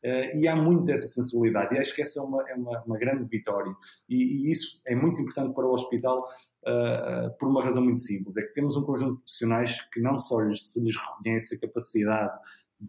[0.04, 2.98] Uh, e há muito essa sensibilidade, e acho que essa é uma, é uma, uma
[2.98, 3.74] grande vitória.
[4.06, 6.28] E, e, isso é muito importante para o hospital
[6.66, 10.00] uh, uh, por uma razão muito simples: é que temos um conjunto de profissionais que
[10.02, 12.38] não só lhes, se lhes reconhece a capacidade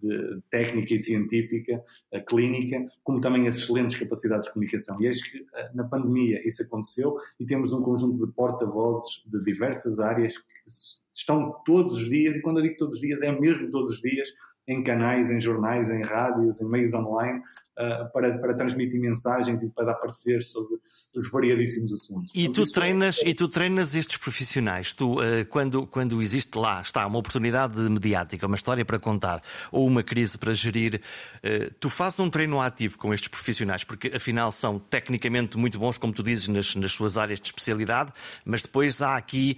[0.02, 4.96] de técnica e científica, a clínica, como também as excelentes capacidades de comunicação.
[5.00, 9.44] E acho que eh, na pandemia isso aconteceu e temos um conjunto de porta-vozes de
[9.44, 10.70] diversas áreas que
[11.14, 14.02] estão todos os dias, e quando eu digo todos os dias, é mesmo todos os
[14.02, 14.30] dias,
[14.68, 17.42] em canais, em jornais, em rádios, em meios online,
[17.78, 20.80] uh, para, para transmitir mensagens e para aparecer sobre
[21.16, 22.32] os variadíssimos assuntos.
[22.34, 23.30] E tu, treinas, é...
[23.30, 24.94] e tu treinas estes profissionais.
[24.94, 29.86] Tu, uh, quando, quando existe lá, está uma oportunidade mediática, uma história para contar ou
[29.86, 34.52] uma crise para gerir, uh, tu fazes um treino ativo com estes profissionais, porque afinal
[34.52, 38.12] são tecnicamente muito bons, como tu dizes, nas, nas suas áreas de especialidade,
[38.46, 39.58] mas depois há aqui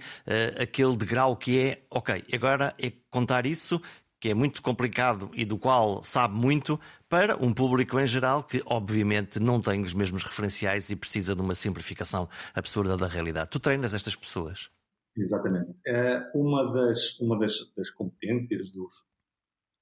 [0.60, 3.80] aquele degrau que é, ok, agora é contar isso
[4.20, 8.62] que é muito complicado e do qual sabe muito, para um público em geral que,
[8.66, 13.50] obviamente, não tem os mesmos referenciais e precisa de uma simplificação absurda da realidade.
[13.50, 14.70] Tu treinas estas pessoas?
[15.16, 15.78] Exatamente.
[15.86, 18.92] É uma das, uma das, das competências dos,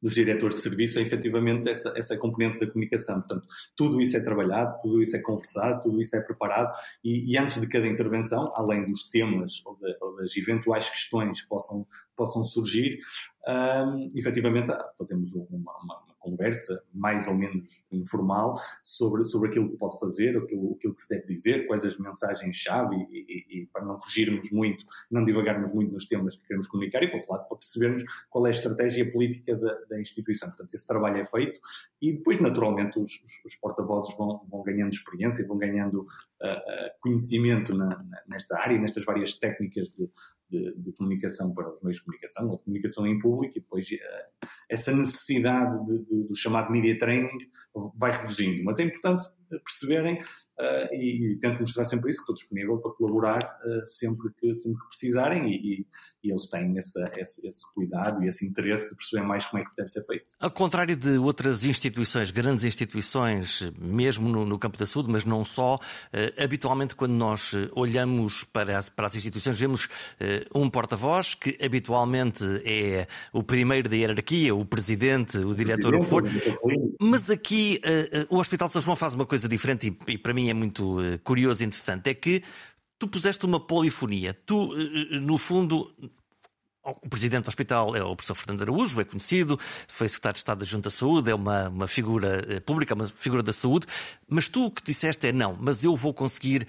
[0.04, 3.14] dos diretores de serviço é efetivamente essa, essa componente da comunicação.
[3.20, 7.38] Portanto, tudo isso é trabalhado, tudo isso é conversado, tudo isso é preparado e, e
[7.38, 11.86] antes de cada intervenção, além dos temas ou, de, ou das eventuais questões que possam,
[12.14, 12.98] possam surgir,
[13.48, 19.98] um, efetivamente fazemos uma, uma conversa mais ou menos informal sobre, sobre aquilo que pode
[20.00, 24.00] fazer, aquilo, aquilo que se deve dizer, quais as mensagens-chave e, e, e, para não
[24.00, 27.58] fugirmos muito, não divagarmos muito nos temas que queremos comunicar e, por outro lado, para
[27.58, 30.48] percebermos qual é a estratégia política da, da instituição.
[30.48, 31.60] Portanto, esse trabalho é feito
[32.00, 33.12] e depois, naturalmente, os,
[33.44, 39.04] os, porta-vozes vão, vão ganhando experiência, vão ganhando uh, conhecimento na, na, nesta área, nestas
[39.04, 40.08] várias técnicas de,
[40.50, 43.86] de, de, comunicação para os meios de comunicação, ou de comunicação em público, e depois
[43.88, 47.38] uh, essa necessidade de, de, do chamado media training
[47.96, 48.62] vai reduzindo.
[48.64, 50.22] Mas é importante perceberem
[50.58, 54.56] uh, e, e, tento mostrar sempre isso, que estou disponível para colaborar uh, sempre, que,
[54.56, 55.86] sempre que precisarem e, e,
[56.24, 59.64] e eles têm esse, esse, esse, cuidado e esse interesse de perceber mais como é
[59.64, 60.32] que isso deve ser feito.
[60.40, 65.44] Ao contrário de outras instituições, grandes instituições, mesmo no, no campo da saúde, mas não
[65.44, 69.88] só, uh, habitualmente quando nós olhamos para as, para as instituições, vemos
[70.54, 76.06] um porta-voz que habitualmente é o primeiro da hierarquia, o presidente, o diretor, o que
[76.06, 76.22] for.
[77.06, 77.82] Mas aqui
[78.30, 81.00] o Hospital de São João faz uma coisa diferente e, e para mim é muito
[81.00, 82.42] uh, curioso e interessante, é que
[82.98, 84.32] tu puseste uma polifonia.
[84.32, 84.72] Tu,
[85.20, 85.94] no fundo,
[86.82, 90.58] o presidente do hospital é o professor Fernando Araújo, é conhecido, foi secretário de Estado
[90.60, 93.86] da Junta da Saúde, é uma, uma figura pública, uma figura da saúde,
[94.26, 96.66] mas tu o que disseste é não, mas eu vou conseguir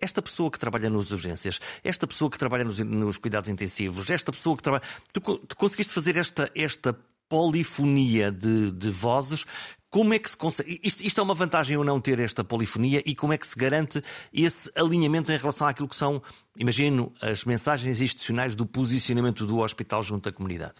[0.00, 4.30] esta pessoa que trabalha nas urgências, esta pessoa que trabalha nos, nos cuidados intensivos, esta
[4.30, 4.84] pessoa que trabalha.
[5.12, 6.96] Tu, tu conseguiste fazer esta, esta
[7.34, 9.44] polifonia de, de vozes
[9.90, 10.80] como é que se consegue.
[10.84, 13.58] Isto, isto, é uma vantagem ou não ter esta polifonia e como é que se
[13.58, 14.00] garante
[14.32, 16.22] esse alinhamento em relação àquilo que são,
[16.56, 20.74] imagino, as mensagens institucionais do posicionamento do hospital junto à comunidade?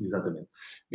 [0.00, 0.48] Exatamente.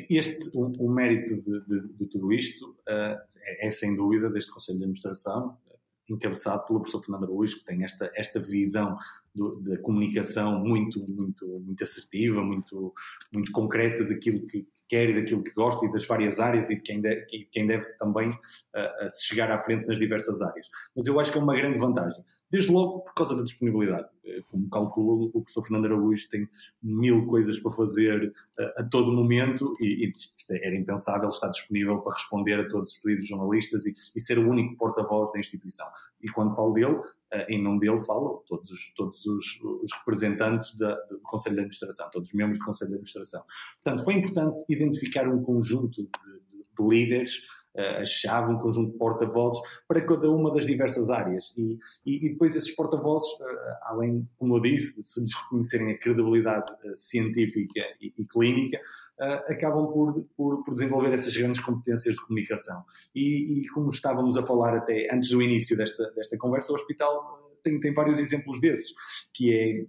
[0.10, 4.52] Este, o, o mérito de, de, de, tudo isto uh, é, é, sem dúvida, deste
[4.52, 5.56] Conselho de Administração,
[6.10, 8.98] encabeçado pelo professor Fernando Araújo, que tem esta, esta visão
[9.62, 12.94] da comunicação muito, muito, muito assertiva, muito,
[13.34, 16.82] muito concreta daquilo que, quer e daquilo que gosta e das várias áreas e de
[16.82, 18.38] quem deve, quem deve também uh,
[19.16, 20.68] chegar à frente nas diversas áreas.
[20.96, 22.24] Mas eu acho que é uma grande vantagem.
[22.50, 24.08] Desde logo por causa da disponibilidade.
[24.26, 26.48] Eh, como calculou, o professor Fernando Araújo tem
[26.82, 30.14] mil coisas para fazer uh, a todo momento e, e
[30.50, 34.50] era impensável estar disponível para responder a todos os pedidos jornalistas e, e ser o
[34.50, 35.88] único porta-voz da instituição.
[36.22, 40.74] E quando falo dele, Uh, em nome dele falam todos, os, todos os, os representantes
[40.78, 43.44] da, do Conselho de Administração, todos os membros do Conselho de Administração.
[43.84, 47.42] Portanto, foi importante identificar um conjunto de, de, de líderes,
[47.78, 51.54] uh, a chave, um conjunto de porta-vozes para cada uma das diversas áreas.
[51.58, 53.46] E, e, e depois esses porta-vozes, uh,
[53.84, 58.80] além, como eu disse, de se lhes reconhecerem a credibilidade científica e, e clínica,
[59.50, 62.84] acabam por, por, por, desenvolver essas grandes competências de comunicação.
[63.16, 67.58] E, e, como estávamos a falar até antes do início desta, desta conversa, o hospital
[67.64, 68.94] tem, tem vários exemplos desses,
[69.34, 69.86] que é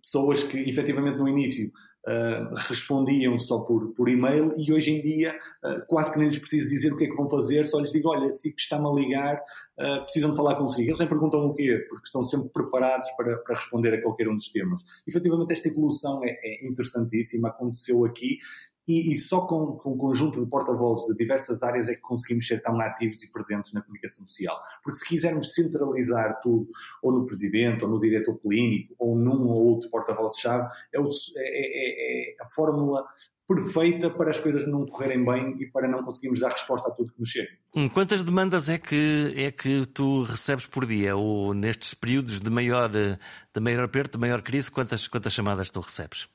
[0.00, 1.70] pessoas que efetivamente no início
[2.06, 6.38] Uh, respondiam só por, por e-mail e hoje em dia uh, quase que nem lhes
[6.38, 8.92] preciso dizer o que é que vão fazer, só lhes digo, olha, se está-me a
[8.92, 9.34] ligar,
[9.78, 10.88] uh, precisam de falar consigo.
[10.88, 14.36] Eles nem perguntam o quê, porque estão sempre preparados para, para responder a qualquer um
[14.36, 14.80] dos temas.
[15.06, 18.38] E, efetivamente esta evolução é, é interessantíssima, aconteceu aqui
[18.88, 22.46] e, e, só com, com um conjunto de porta-vozes de diversas áreas é que conseguimos
[22.46, 24.58] ser tão ativos e presentes na comunicação social.
[24.82, 26.68] Porque se quisermos centralizar tudo,
[27.02, 32.32] ou no presidente, ou no diretor clínico, ou num ou outro porta-voz-chave, é, é, é,
[32.32, 33.04] é, a fórmula
[33.46, 37.12] perfeita para as coisas não correrem bem e para não conseguirmos dar resposta a tudo
[37.12, 37.48] que nos chega.
[37.74, 41.14] Hum, quantas demandas é que, é que tu recebes por dia?
[41.14, 45.80] Ou nestes períodos de maior, de maior aperto, de maior crise, quantas, quantas chamadas tu
[45.80, 46.28] recebes?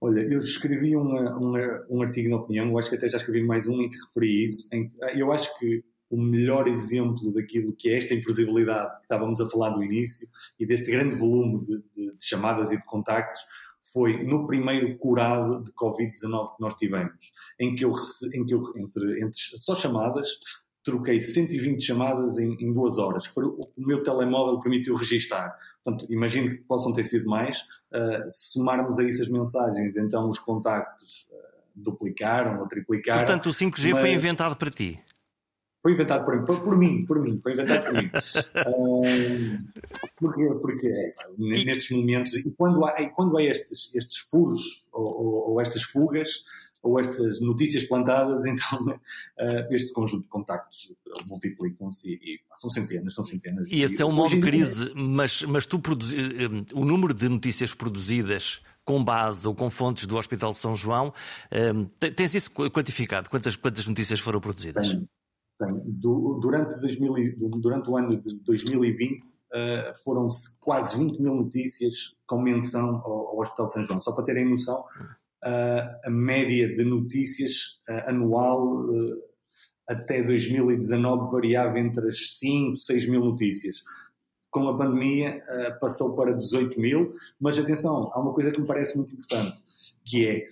[0.00, 3.42] Olha, eu escrevi uma, uma, um artigo na opinião, eu acho que até já escrevi
[3.42, 4.68] mais um em que referi isso.
[4.72, 9.48] Em, eu acho que o melhor exemplo daquilo que é esta imprevisibilidade que estávamos a
[9.48, 10.26] falar no início
[10.58, 13.40] e deste grande volume de, de, de chamadas e de contactos
[13.92, 17.92] foi no primeiro curado de Covid-19 que nós tivemos, em que eu,
[18.32, 20.28] em que eu entre, entre só chamadas,
[20.84, 23.26] troquei 120 chamadas em, em duas horas.
[23.26, 25.56] Foi, o, o meu telemóvel permitiu registar.
[25.82, 27.58] Portanto, imagino que possam ter sido mais.
[27.92, 31.36] Uh, somarmos a isso as mensagens, então os contactos uh,
[31.74, 33.18] duplicaram ou triplicaram.
[33.20, 34.00] Portanto, o 5G mas...
[34.00, 35.00] foi inventado para ti?
[35.82, 38.10] Foi inventado por, por, por, mim, por mim, foi inventado por mim.
[38.66, 39.02] uh,
[40.16, 45.04] porque porque é, nestes momentos, e quando há, e quando há estes, estes furos ou,
[45.04, 46.44] ou, ou estas fugas,
[46.82, 50.94] ou estas notícias plantadas, então uh, este conjunto de contactos
[51.26, 53.66] multiplicam-se e, são centenas, são centenas.
[53.70, 57.14] E esse e, é um modo de crise, mas, mas tu produzi, um, o número
[57.14, 61.12] de notícias produzidas com base ou com fontes do Hospital de São João,
[61.74, 63.30] um, tens isso quantificado?
[63.30, 64.88] Quantas, quantas notícias foram produzidas?
[64.88, 65.08] Tenho,
[65.58, 65.82] tenho.
[65.86, 70.26] Du, durante, 2000, durante o ano de 2020 uh, eh, foram
[70.60, 74.00] quase 20 mil notícias com menção ao, ao Hospital de São João.
[74.00, 74.84] Só para terem noção,
[75.42, 79.16] a média de notícias anual uh,
[79.88, 83.82] até 2019 variava entre as 5, 6 mil notícias.
[84.50, 85.42] Com a pandemia
[85.80, 89.62] passou para 18 mil, mas atenção, há uma coisa que me parece muito importante,
[90.04, 90.44] que é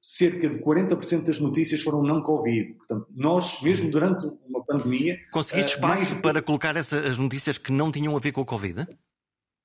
[0.00, 2.74] cerca de 40% das notícias foram não Covid.
[2.74, 5.18] Portanto, nós, mesmo durante uma pandemia.
[5.30, 6.14] Conseguiste espaço mais...
[6.14, 8.86] para colocar essas notícias que não tinham a ver com a Covid?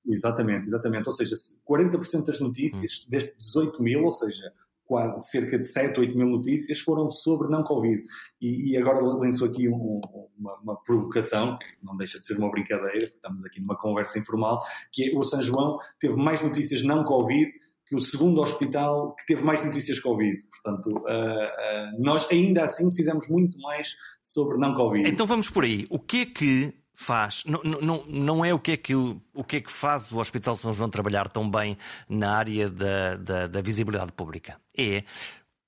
[0.08, 1.06] Exatamente, exatamente.
[1.06, 1.34] Ou seja,
[1.68, 3.10] 40% das notícias, hum.
[3.10, 4.52] destes 18 mil, ou seja,
[4.86, 8.02] quase cerca de 7, 8 mil notícias foram sobre não Covid.
[8.40, 10.00] E, e agora lançou aqui um,
[10.38, 14.18] uma, uma, provocação, que não deixa de ser uma brincadeira, porque estamos aqui numa conversa
[14.18, 17.50] informal, que é o São João teve mais notícias não Covid
[17.88, 20.42] que o segundo hospital que teve mais notícias Covid.
[20.50, 25.08] Portanto, uh, uh, nós ainda assim fizemos muito mais sobre não Covid.
[25.08, 25.86] Então vamos por aí.
[25.88, 27.44] O que é que faz?
[27.44, 30.18] Não, não, não é o que é que, o, o que é que faz o
[30.18, 31.76] Hospital São João trabalhar tão bem
[32.08, 34.58] na área da, da, da visibilidade pública.
[34.76, 35.04] É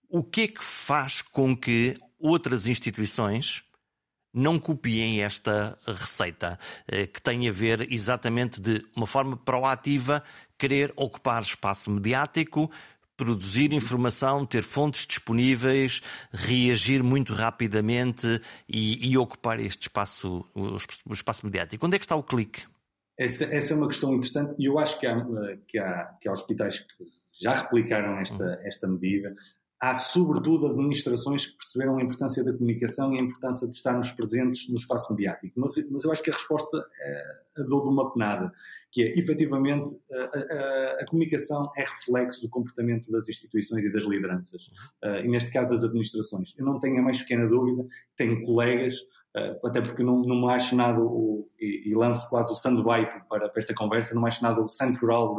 [0.09, 3.63] o que é que faz com que outras instituições
[4.33, 10.23] não copiem esta receita, eh, que tem a ver exatamente de uma forma proativa
[10.57, 12.71] querer ocupar espaço mediático,
[13.19, 16.01] produzir informação, ter fontes disponíveis,
[16.31, 21.85] reagir muito rapidamente e, e ocupar este espaço, o espaço mediático.
[21.85, 22.63] Onde é que está o clique?
[23.19, 25.27] Essa, essa, é uma questão interessante e eu acho que há,
[25.67, 27.05] que há, que há hospitais que
[27.43, 29.35] já replicaram esta, esta medida.
[29.81, 34.69] Há, sobretudo, administrações que perceberam a importância da comunicação e a importância de estarmos presentes
[34.69, 35.59] no espaço mediático.
[35.59, 38.53] Mas, mas eu acho que a resposta é a dor de uma penada
[38.91, 44.05] que é, efetivamente, a, a, a, comunicação é reflexo do comportamento das instituições e das
[44.05, 44.69] lideranças,
[45.05, 46.55] uh, e neste caso das administrações.
[46.57, 48.95] Eu não tenho a mais pequena dúvida, tenho colegas,
[49.37, 53.13] uh, até porque não, não me acho nada, o, e, e lanço quase o sandbite
[53.29, 55.37] para, para esta conversa, não acho nada o central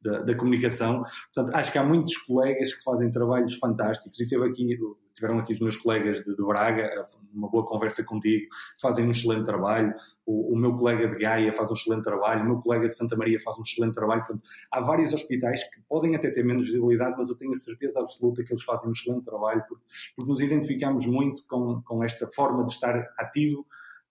[0.00, 1.04] da comunicação.
[1.34, 4.64] Portanto, acho que há muitos colegas que fazem trabalhos fantásticos, e teve aqui
[5.14, 8.46] tiveram aqui os meus colegas de, de Braga, uma boa conversa contigo,
[8.80, 9.94] fazem um excelente trabalho,
[10.26, 13.16] o, o, meu colega de Gaia faz um excelente trabalho, o meu colega de Santa
[13.16, 14.22] Maria faz um excelente trabalho.
[14.22, 18.00] Portanto, há vários hospitais que podem até ter menos visibilidade, mas eu tenho a certeza
[18.00, 19.84] absoluta que eles fazem um excelente trabalho, porque,
[20.16, 23.66] porque nos identificamos muito com, com esta forma de estar ativo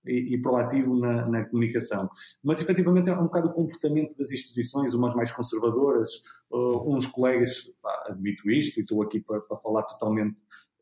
[0.05, 2.09] e, e proativo na, na, comunicação.
[2.43, 6.11] Mas, efetivamente, é um bocado o comportamento das instituições, umas mais conservadoras,
[6.51, 10.37] uh, uns colegas, pá, admito isto, e estou aqui para, para falar totalmente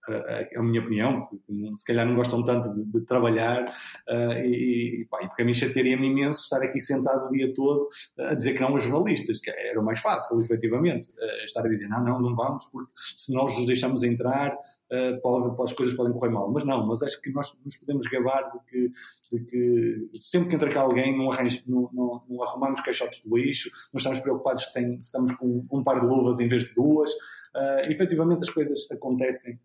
[0.08, 1.28] a, a, minha opinião,
[1.76, 3.64] se calhar não gostam tanto de, de trabalhar
[4.10, 7.54] uh, e, e, pá, e porque a mim chatearia-me imenso estar aqui sentado o dia
[7.54, 7.88] todo
[8.18, 11.70] a dizer que não aos jornalistas, que era o mais fácil, efetivamente, uh, estar a
[11.70, 15.96] dizer não, não, não vamos, porque se nós os deixamos entrar, uh, pode, as coisas
[15.96, 16.52] podem correr mal.
[16.52, 18.92] Mas não, mas acho que nós nos podemos gabar de que,
[19.32, 23.30] de que sempre que entra cá alguém não, arranj, não, não, não arrumamos caixotes de
[23.30, 26.64] lixo, não estamos preocupados se, tem, se estamos com um par de luvas em vez
[26.64, 27.12] de duas,
[27.56, 29.60] uh, efetivamente as coisas acontecem uh,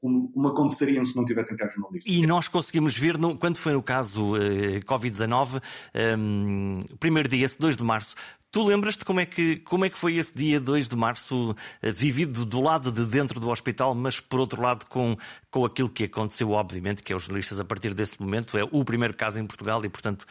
[0.00, 2.12] como, como, aconteceriam se não tivessem cá jornalistas.
[2.12, 5.62] E nós conseguimos ver, no, quando foi no caso uh, Covid-19,
[6.18, 8.14] um, o primeiro dia, esse 2 de março,
[8.52, 11.56] Tu lembras-te como, é que, como é que foi esse dia 2 de março uh,
[11.90, 15.16] vivido do lado de dentro do hospital, mas por outro lado com,
[15.50, 18.84] com aquilo que aconteceu, obviamente, que é os jornalistas a partir desse momento, é o
[18.84, 20.26] primeiro caso em Portugal e, portanto,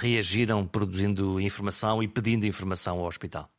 [0.00, 3.50] reagiram produzindo informação e pedindo informação ao hospital?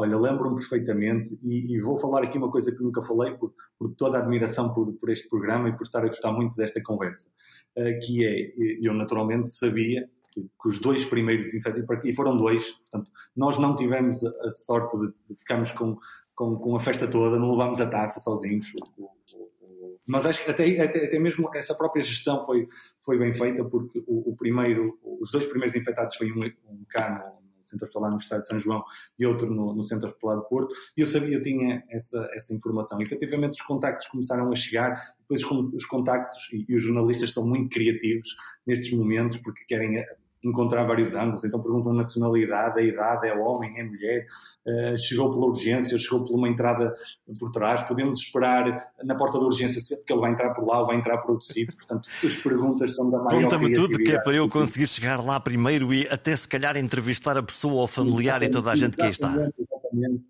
[0.00, 3.92] Olha, lembro-me perfeitamente e, e, vou falar aqui uma coisa que nunca falei por, por
[3.96, 7.28] toda a admiração por, por, este programa e por estar a gostar muito desta conversa,
[7.76, 12.74] uh, que é, eu naturalmente sabia que, que os dois primeiros infectados, e foram dois,
[12.74, 15.98] portanto, nós não tivemos a, a sorte de, de ficarmos com,
[16.32, 20.44] com, com, a festa toda, não levámos a taça sozinhos, o, o, o, mas acho
[20.44, 22.68] que até, até, até, mesmo essa própria gestão foi,
[23.04, 27.34] foi bem feita, porque o, primeiro, os dois primeiros infectados foi um, um cá
[27.68, 28.84] Centro Hospitalar Universidade de São João
[29.18, 32.54] e outro no, no Centro Hospitalar de Porto, e eu sabia, eu tinha essa, essa
[32.54, 33.00] informação.
[33.00, 35.42] E, efetivamente os contactos começaram a chegar, depois
[35.74, 40.04] os contactos e, e os jornalistas são muito criativos nestes momentos porque querem
[40.42, 44.26] encontrar vários ângulos, então perguntam a nacionalidade, a idade, é homem, é mulher,
[44.66, 46.94] uh, chegou pela urgência, chegou por uma entrada
[47.38, 50.86] por trás, podemos esperar na porta da urgência porque ele vai entrar por lá ou
[50.86, 54.20] vai entrar por outro sítio, portanto as perguntas são da maior Conta-me tudo que é
[54.20, 58.42] para eu conseguir chegar lá primeiro e até se calhar entrevistar a pessoa ou familiar
[58.42, 59.28] e toda a gente que aí está.
[59.28, 59.77] Exatamente.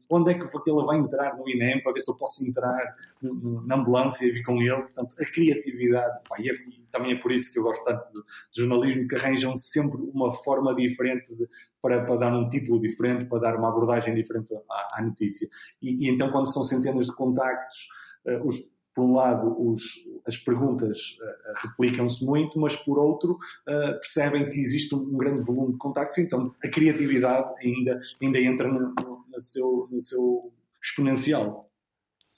[0.08, 3.76] Onde é que ele vai entrar no INEM para ver se eu posso entrar na
[3.76, 4.82] ambulância e vir com ele?
[4.82, 6.20] Portanto, a criatividade.
[6.28, 9.08] Pá, e, é, e, também é por isso que eu gosto tanto de, de jornalismo,
[9.08, 11.48] que arranjam sempre uma forma diferente de,
[11.82, 15.48] para, para, dar um título diferente, para dar uma abordagem diferente à, à notícia.
[15.82, 17.88] E, e, então, quando são centenas de contactos,
[18.26, 18.58] uh, os
[18.98, 24.60] por um lado, os, as perguntas uh, replicam-se muito, mas por outro, uh, percebem que
[24.60, 28.92] existe um, um, grande volume de contactos, então a criatividade ainda, ainda entra no,
[29.32, 31.70] no seu, no seu exponencial.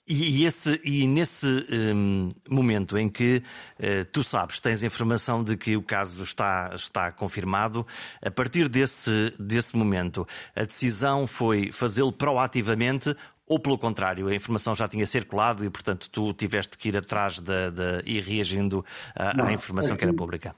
[0.06, 1.46] E, esse, e nesse
[1.94, 3.42] um, momento em que
[3.78, 7.86] uh, tu sabes, tens informação de que o caso está, está confirmado,
[8.20, 13.16] a partir desse, desse momento, a decisão foi fazê-lo proativamente
[13.50, 17.40] ou pelo contrário, a informação já tinha circulado e, portanto, tu tiveste que ir atrás
[17.40, 18.84] de, de, e reagindo
[19.14, 20.54] à, Não, à informação aqui, que era pública?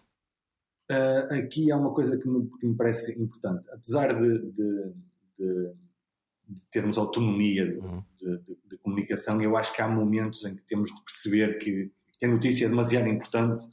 [0.91, 3.65] Uh, aqui há uma coisa que me, que me parece importante.
[3.71, 4.93] Apesar de, de
[6.47, 8.05] de termos autonomia de, uhum.
[8.69, 9.41] de, comunicação.
[9.41, 12.69] Eu acho que há momentos em que temos de perceber que, que a notícia é
[12.69, 13.67] demasiado importante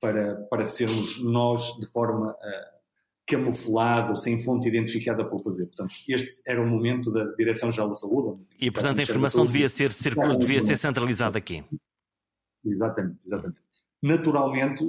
[0.00, 2.75] para, para sermos nós de forma uh,
[3.26, 5.66] camuflada ou sem fonte identificada para o fazer.
[5.66, 8.40] Portanto, este era o momento da Direção-Geral da Saúde.
[8.60, 9.90] E, portanto, a informação devia ser,
[10.38, 11.64] devia ser centralizada aqui.
[12.64, 13.58] Exatamente, exatamente.
[14.02, 14.84] Naturalmente,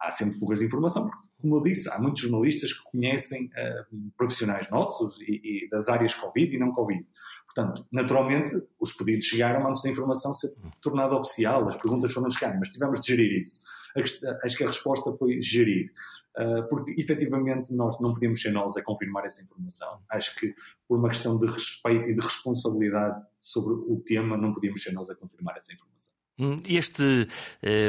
[0.00, 4.12] há sempre fugas de informação, porque, como eu disse, há muitos jornalistas que conhecem uh,
[4.16, 7.06] profissionais nossos e, e, das áreas Covid e não Covid.
[7.46, 10.50] Portanto, naturalmente, os pedidos chegaram antes da informação ser
[10.80, 13.60] tornada oficial, as perguntas foram chegar, mas tivemos de gerir isso.
[13.96, 15.92] Acho que a resposta foi gerir,
[16.38, 20.00] uh, porque efetivamente nós não podemos ser nós a confirmar essa informação.
[20.10, 20.54] Acho que
[20.88, 25.10] por uma questão de respeito e de responsabilidade sobre o tema, não podíamos ser nós
[25.10, 26.21] a confirmar essa informação.
[26.42, 27.28] Hum, este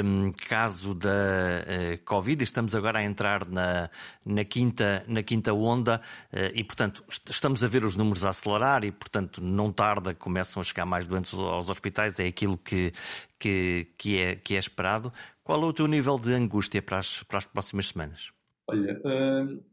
[0.06, 3.90] um, caso da uh, Covid, estamos agora a entrar na,
[4.24, 6.00] na, quinta, na quinta onda
[6.32, 10.62] uh, e, portanto, estamos a ver os números a acelerar e, portanto, não tarda, começam
[10.62, 12.94] a chegar mais doentes aos hospitais, é aquilo que,
[13.40, 15.12] que, que, é, que é esperado.
[15.44, 18.32] Qual é o teu nível de angústia para as, para as próximas semanas?
[18.68, 19.64] Olha, uh,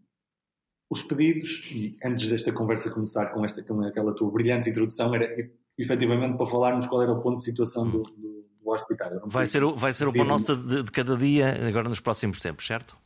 [0.88, 5.50] os pedidos, e antes desta conversa começar com, esta, com aquela tua brilhante introdução, era
[5.76, 9.20] efetivamente para falarmos qual era o ponto de situação do, do do hospital.
[9.24, 12.40] Vai ser, o, vai ser o pão nosso de, de, cada dia agora nos próximos
[12.40, 12.96] tempos, certo?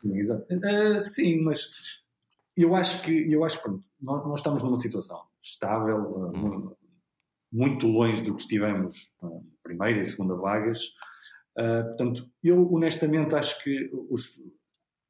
[0.00, 0.46] Sim, exato.
[0.52, 1.70] Uh, sim, mas
[2.56, 3.68] eu acho que, eu acho que
[4.00, 6.74] nós, nós estamos numa situação estável, uh, hum.
[7.52, 9.30] muito longe do que estivemos na
[9.62, 10.82] primeira e segunda vagas.
[11.56, 14.40] Uh, portanto, eu honestamente acho que os,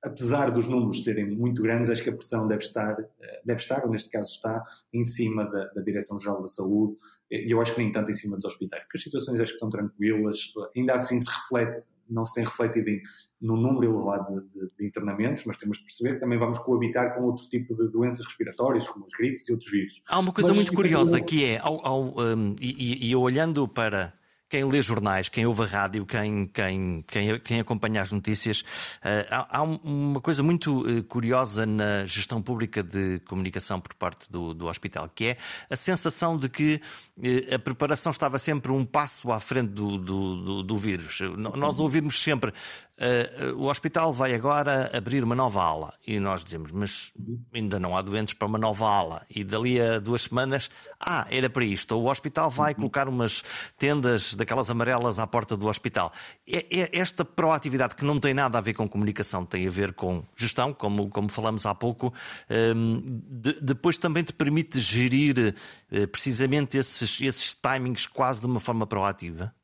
[0.02, 2.96] apesar dos números serem muito grandes, acho que a pressão deve estar,
[3.44, 6.96] deve estar ou neste caso está, em cima da, da Direção-Geral da Saúde,
[7.30, 9.56] e eu acho que nem tanto em cima dos hospitais, porque as situações acho que
[9.56, 13.02] estão tranquilas, ainda assim se reflete, não se tem refletido em,
[13.40, 17.14] no número elevado de, de, de, internamentos, mas temos de perceber que também vamos coabitar
[17.14, 20.02] com outro tipo de doenças respiratórias, como as gripes e outros vírus.
[20.08, 24.14] Há uma coisa mas, muito curiosa que é, ao, ao, um, e, e, olhando para
[24.48, 29.26] quem lê jornais, quem ouve a rádio, quem, quem, quem, quem acompanha as notícias, uh,
[29.30, 34.54] há, há, uma coisa muito uh, curiosa na gestão pública de comunicação por parte do,
[34.54, 35.36] do hospital, que é
[35.68, 36.80] a sensação de que
[37.18, 41.20] uh, a preparação estava sempre um passo à frente do, do, do, do vírus.
[41.36, 42.52] Nós ouvimos sempre
[42.98, 45.94] Uh, o hospital vai agora abrir uma nova ala.
[46.04, 47.12] E nós dizemos, mas
[47.54, 49.26] ainda não há doentes para uma nova ala.
[49.30, 50.68] E dali a duas semanas,
[50.98, 51.92] ah, era para isto.
[51.92, 52.80] Ou o hospital vai uhum.
[52.80, 53.44] colocar umas
[53.78, 56.12] tendas daquelas amarelas à porta do hospital.
[56.46, 59.92] É, é esta proatividade que não tem nada a ver com comunicação, tem a ver
[59.92, 62.12] com gestão, como, como falamos há pouco,
[62.50, 65.54] um, de, depois também te permite gerir
[65.92, 69.54] uh, precisamente esses, esses timings quase de uma forma proativa.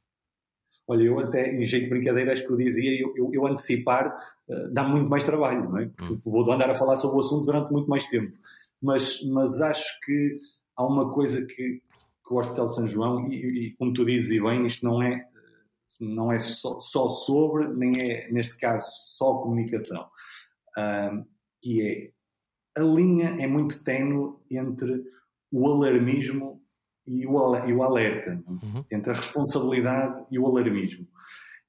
[0.86, 4.14] Olha, eu até, em jeito de brincadeira, acho que eu dizia, eu, eu, eu antecipar
[4.48, 5.86] uh, dá muito mais trabalho, não é?
[5.86, 6.20] Porque hum.
[6.24, 8.36] vou andar a falar sobre o assunto durante muito mais tempo.
[8.82, 10.36] Mas, mas acho que
[10.76, 14.30] há uma coisa que, que o Hospital de São João, e, e, como tu dizes
[14.30, 15.26] e bem, isto não é,
[16.00, 20.06] não é só, só sobre, nem é, neste caso, só comunicação.
[20.76, 21.24] Uh,
[21.62, 22.10] que é,
[22.76, 25.02] a linha é muito tenue entre
[25.50, 26.63] o alarmismo
[27.06, 28.84] e o, e o alerta, uhum.
[28.90, 31.06] entre a responsabilidade e o alarmismo.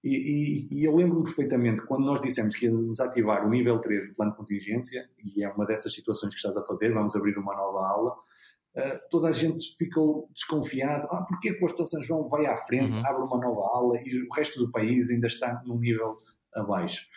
[0.05, 4.09] E, e, e eu lembro-me perfeitamente quando nós dissemos que íamos ativar o nível 3
[4.09, 7.35] do plano de contingência, e é uma dessas situações que estás a fazer, vamos abrir
[7.37, 11.07] uma nova aula, uh, toda a gente ficou desconfiado.
[11.09, 13.05] Ah, porquê que o Hospital São João vai à frente, uhum.
[13.05, 16.19] abre uma nova aula e o resto do país ainda está num nível
[16.53, 17.07] abaixo?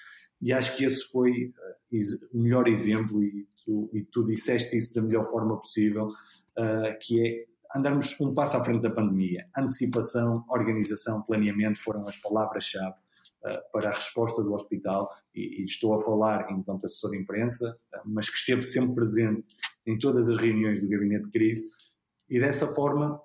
[0.40, 1.52] E acho que esse foi
[1.92, 6.98] uh, o melhor exemplo, e tu, e tu disseste isso da melhor forma possível, uh,
[7.02, 7.44] que é
[7.74, 9.46] andarmos um passo à frente da pandemia.
[9.56, 12.96] Antecipação, organização, planeamento foram as palavras-chave
[13.44, 17.76] uh, para a resposta do hospital e, e, estou a falar enquanto assessor de imprensa,
[17.94, 19.48] uh, mas que esteve sempre presente
[19.86, 21.70] em todas as reuniões do gabinete de crise
[22.28, 23.20] e dessa forma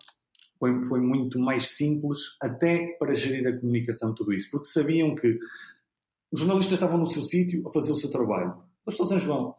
[0.60, 5.38] foi, foi muito mais simples até para gerir a comunicação tudo isso, porque sabiam que
[6.32, 8.56] os jornalistas estavam no seu sítio a fazer o seu trabalho.
[8.86, 9.56] Os São João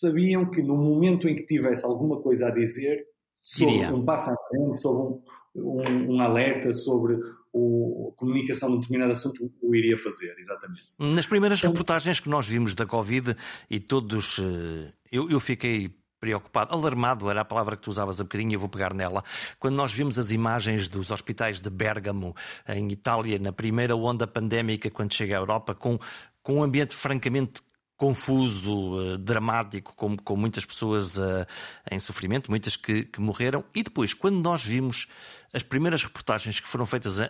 [0.00, 3.06] sabiam que no momento em que tivesse alguma coisa a dizer,
[3.42, 5.22] sobre um passo à frente, sobre um,
[5.54, 10.84] um, um alerta, sobre a comunicação de um determinado assunto, o iria fazer, exatamente.
[10.98, 13.34] Nas primeiras então, reportagens que nós vimos da Covid
[13.68, 14.38] e todos.
[14.38, 18.60] Eh, eu, eu fiquei preocupado, alarmado era a palavra que tu usavas há bocadinho, eu
[18.60, 19.24] vou pegar nela.
[19.58, 22.36] Quando nós vimos as imagens dos hospitais de Bergamo,
[22.68, 25.98] em Itália, na primeira onda pandémica, quando chega à Europa, com,
[26.42, 27.62] com um ambiente francamente
[28.00, 31.46] confuso, uh, dramático, com, com muitas pessoas uh,
[31.90, 33.62] em sofrimento, muitas que, que, morreram.
[33.74, 35.06] E depois, quando nós vimos
[35.52, 37.26] as primeiras reportagens que foram feitas uh,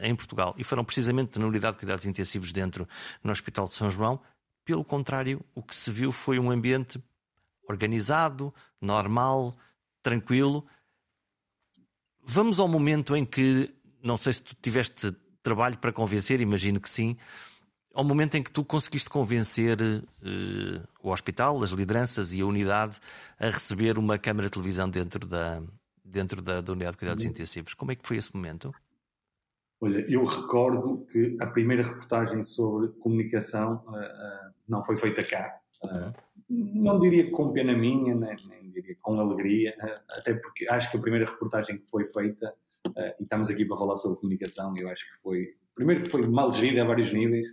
[0.00, 2.86] em Portugal, e foram precisamente na unidade de cuidados intensivos dentro
[3.24, 4.20] no Hospital de São João,
[4.64, 7.02] pelo contrário, o que se viu foi um ambiente
[7.68, 9.56] organizado, normal,
[10.04, 10.64] tranquilo.
[12.22, 16.88] Vamos ao momento em que, não sei se tu tiveste trabalho para convencer, imagino que
[16.88, 17.16] sim,
[17.96, 22.98] ao momento em que tu conseguiste convencer uh, o hospital, as lideranças e a unidade
[23.40, 25.62] a receber uma câmara de televisão dentro da,
[26.04, 27.30] dentro da, da unidade de cuidados uhum.
[27.30, 27.74] intensivos.
[27.74, 28.72] Como é que foi esse momento?
[29.80, 35.58] Olha, eu recordo que a primeira reportagem sobre comunicação uh, uh, não foi feita cá.
[35.82, 36.12] Uh,
[36.48, 39.74] não diria com pena minha, nem, nem diria com alegria,
[40.10, 42.54] até porque acho que a primeira reportagem que foi feita,
[43.18, 45.56] e estamos aqui para falar sobre comunicação, eu acho que foi.
[45.74, 47.48] Primeiro, foi mal gerida a vários níveis,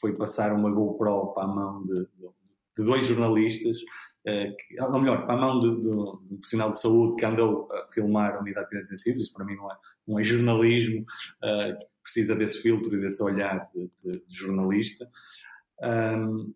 [0.00, 2.28] foi passar uma GoPro para a mão de, de,
[2.78, 6.80] de dois jornalistas, uh, que, ou melhor, para a mão de, de, um profissional de
[6.80, 9.76] saúde que andou a filmar a unidade de cuidados intensivos, isso para mim não é,
[10.06, 15.08] não é jornalismo, uh, precisa desse filtro e desse olhar de, jornalista.
[15.82, 16.54] Um,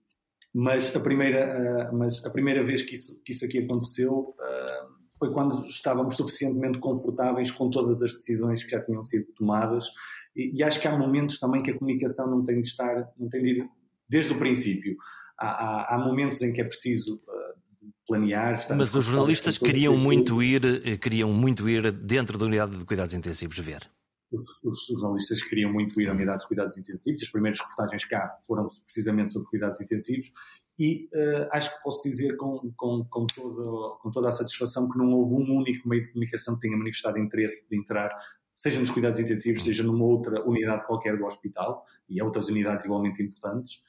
[0.53, 4.35] mas a primeira, uh, mas a primeira vez que isso, que isso aqui aconteceu
[5.21, 9.85] foi quando estávamos suficientemente confortáveis com todas as decisões que já tinham sido tomadas
[10.35, 13.29] e, e, acho que há momentos também que a comunicação não tem de estar, não
[13.29, 13.71] tem de ir
[14.09, 14.97] desde o princípio.
[15.39, 18.57] Há, há, há momentos em que é preciso uh, planear.
[18.77, 23.15] Mas os jornalistas queriam muito ir, eh, queriam muito ir dentro da unidade de cuidados
[23.15, 23.89] intensivos ver.
[24.33, 27.23] Os, os, jornalistas queriam muito ir à unidade de cuidados intensivos.
[27.23, 30.31] As primeiras reportagens cá foram precisamente sobre cuidados intensivos
[30.79, 34.97] e uh, acho que posso dizer com, com, com, todo, com toda a satisfação que
[34.97, 38.11] não houve um único meio de comunicação que tenha manifestado interesse de entrar
[38.61, 42.85] seja nos cuidados intensivos, seja numa outra unidade qualquer do hospital, e há outras unidades
[42.85, 43.83] igualmente importantes,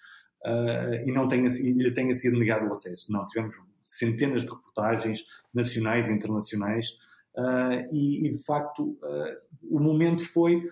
[0.45, 3.11] uh, e não tenha, lhe tenha sido negado o acesso.
[3.11, 3.53] Não, tivemos
[3.85, 6.87] centenas de reportagens nacionais e internacionais,
[7.35, 9.37] uh, e, e, de facto uh,
[9.69, 10.65] o momento foi: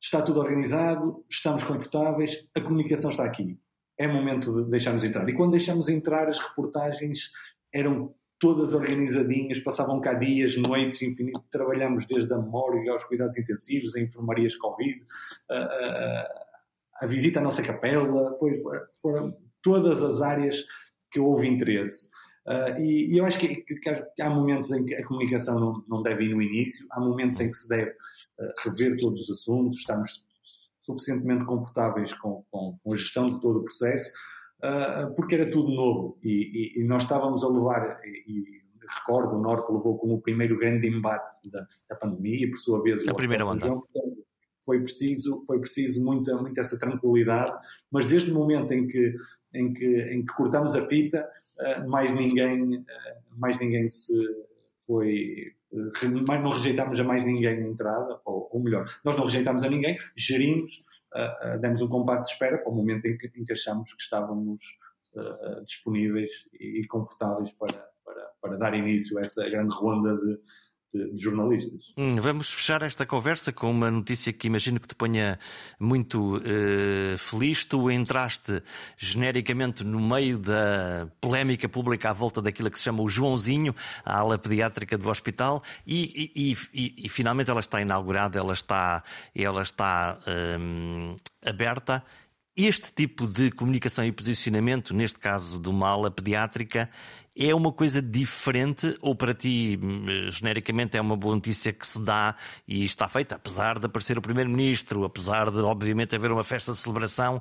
[0.00, 3.56] está tudo organizado, estamos confortáveis, a comunicação está aqui.
[3.96, 5.28] É momento de deixarmos entrar.
[5.28, 7.30] E quando deixamos entrar, as reportagens
[7.72, 13.94] eram todas organizadinhas, passavam cá dias, noites, infinito, trabalhamos desde a memória aos cuidados intensivos,
[13.94, 15.00] a enfermarias Covid,
[15.50, 16.46] a, a,
[17.02, 18.60] a visita à nossa capela, foi,
[19.00, 20.64] foram todas as áreas
[21.12, 22.08] que houve interesse.
[22.46, 25.84] Uh, e, e, eu acho que, que, que, há momentos em que a comunicação não,
[25.86, 29.30] não, deve ir no início, há momentos em que se deve uh, rever todos os
[29.38, 30.26] assuntos, estamos
[30.80, 34.10] suficientemente confortáveis com, com, com a gestão de todo o processo,
[34.64, 38.60] uh, porque era tudo novo e, e, e nós estávamos a levar, e,
[38.98, 42.82] recordo, o Norte levou como o primeiro grande embate da, da pandemia e por sua
[42.82, 43.80] vez a primeira onda.
[44.64, 47.52] Foi preciso, foi preciso muita, muita essa tranquilidade,
[47.90, 49.14] mas desde o momento em que,
[49.54, 51.26] em que, em que cortamos a fita,
[51.58, 52.84] uh, mais ninguém, uh,
[53.36, 54.14] mais ninguém se
[54.86, 55.52] foi,
[56.42, 59.96] não rejeitámos a mais ninguém a entrada, ou, ou melhor, nós não rejeitámos a ninguém,
[60.16, 60.84] gerimos
[61.60, 64.62] demos um compasso de espera para o momento em que, em que achamos que estávamos
[65.64, 70.38] disponíveis e, e confortáveis para, para, para, dar início a essa grande ronda de,
[70.92, 71.80] de, jornalistas.
[71.96, 75.38] Hum, vamos fechar esta conversa com uma notícia que imagino que te ponha
[75.78, 77.64] muito uh, feliz.
[77.64, 78.62] Tu entraste
[78.96, 83.74] genericamente no meio da polémica pública à volta daquilo que se chama o Joãozinho,
[84.04, 89.02] a ala pediátrica do hospital, e, e, e, e finalmente ela está inaugurada, ela está,
[89.34, 90.18] ela está
[90.58, 92.04] um, aberta
[92.56, 96.90] este tipo de comunicação e posicionamento, neste caso de uma ala pediátrica,
[97.36, 102.04] é uma coisa diferente ou para ti, hum, genericamente, é uma boa notícia que se
[102.04, 102.34] dá
[102.66, 106.78] e está feita, apesar de aparecer o Primeiro-Ministro, apesar de, obviamente, haver uma festa de
[106.78, 107.40] celebração,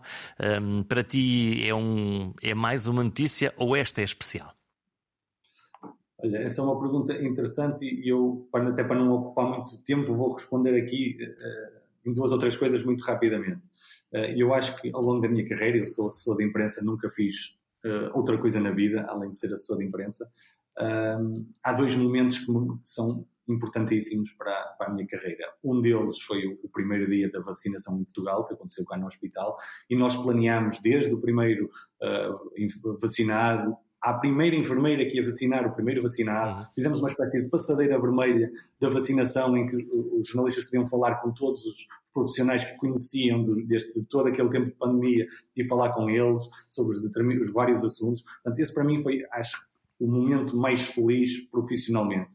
[0.61, 4.53] um, para ti é, um, é mais uma notícia ou esta é especial?
[6.21, 10.33] Olha, essa é uma pergunta interessante e eu, até para não ocupar muito tempo, vou
[10.33, 13.68] responder aqui uh, em duas ou três coisas muito rapidamente.
[14.13, 17.09] Uh, eu acho que ao longo da minha carreira, eu sou assessor de imprensa, nunca
[17.09, 20.29] fiz uh, outra coisa na vida, além de ser assessor de imprensa.
[21.63, 22.51] há dois momentos que
[22.83, 25.51] são importantíssimos para, para, a minha carreira.
[25.63, 29.07] Um deles foi o, o, primeiro dia da vacinação em Portugal, que aconteceu cá no
[29.07, 29.57] hospital,
[29.89, 31.69] e nós planeámos desde o primeiro
[32.01, 36.59] uh, vacinado à primeira enfermeira que ia vacinar o primeiro vacinado.
[36.59, 36.65] Uhum.
[36.75, 39.75] Fizemos uma espécie de passadeira vermelha da vacinação em que
[40.17, 44.49] os jornalistas podiam falar com todos os profissionais que conheciam de, de, de todo aquele
[44.49, 48.23] tempo de pandemia e falar com eles sobre os, os vários assuntos.
[48.23, 49.61] Portanto, esse para mim foi, acho,
[49.99, 52.29] o momento mais feliz profissionalmente.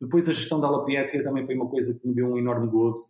[0.00, 2.66] Depois a gestão da ala pediátrica também foi uma coisa que me deu um enorme
[2.68, 3.06] gozo,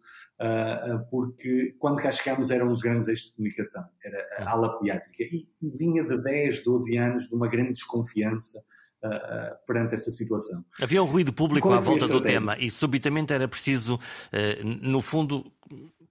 [1.11, 5.49] porque quando cá chegámos eram os grandes eixos de comunicação, era a ala pediátrica, e,
[5.63, 8.63] e vinha de 10, 12 anos de uma grande desconfiança
[9.05, 10.65] Uh, perante essa situação.
[10.81, 15.45] Havia um ruído público à volta do tema e subitamente era preciso, uh, no fundo,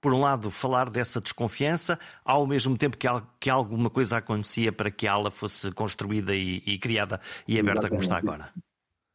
[0.04, 3.08] por um lado, falar dessa desconfiança, ao mesmo tempo que,
[3.40, 7.88] que alguma coisa acontecia para que a ala fosse construída e, e criada e aberta
[7.88, 7.90] Exatamente.
[7.90, 8.54] como está agora.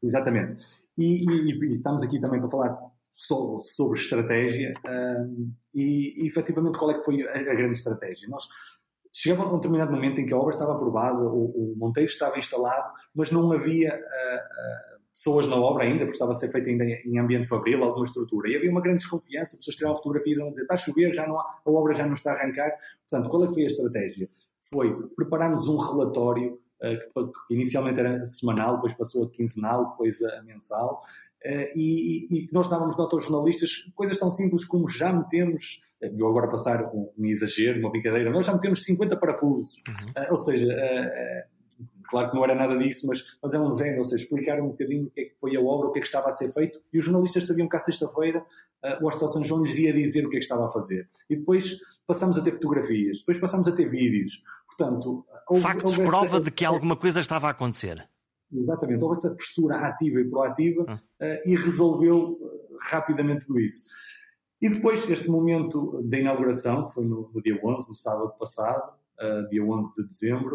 [0.03, 0.57] Exatamente.
[0.97, 2.71] E, e, e, estamos aqui também para falar
[3.19, 8.29] sobre, sobre estratégia um, e, efetivamente qual é que foi a, a grande estratégia.
[8.29, 8.45] Nós
[9.13, 12.39] chegamos a um determinado momento em que a obra estava aprovada, o, o Monteiro estava
[12.39, 16.71] instalado, mas não havia uh, uh, pessoas na obra ainda, porque estava a ser feita
[16.71, 18.49] ainda em ambiente fabril, alguma estrutura.
[18.49, 21.27] E havia uma grande desconfiança, pessoas tiravam fotografias e iam dizer está a chover, já
[21.27, 22.71] não há, a obra já não está a arrancar.
[23.11, 24.29] Portanto, qual é que foi a estratégia?
[24.63, 30.41] Foi prepararmos um relatório uh, que, inicialmente era semanal, depois passou a quinzenal, depois a
[30.43, 31.03] mensal,
[31.45, 35.83] e, e, nós dávamos nota aos jornalistas coisas tão simples como já metemos,
[36.17, 39.83] vou agora passar um, um exagero, uma brincadeira, nós já metemos 50 parafusos.
[39.87, 40.23] Uhum.
[40.23, 43.99] Uh, ou seja, uh, claro que não era nada disso, mas, mas é um género,
[43.99, 46.03] ou seja, explicar um bocadinho o que é que foi a obra, o que é
[46.03, 48.45] que estava a ser feito, e os jornalistas sabiam que à sexta-feira
[49.01, 51.09] o Hospital São João lhes ia dizer o que é que estava a fazer.
[51.29, 54.45] E depois passamos a ter fotografias, depois passamos a ter vídeos.
[54.69, 56.41] Portanto, houve, Factos, houve prova essa...
[56.41, 58.09] de que alguma coisa estava a acontecer.
[58.53, 63.91] Exatamente, houve essa postura ativa e proativa uh, e resolveu uh, rapidamente tudo isso.
[64.61, 68.95] E depois, este momento da inauguração, que foi no, no dia 11, no sábado passado,
[69.21, 70.55] uh, dia 11 de dezembro,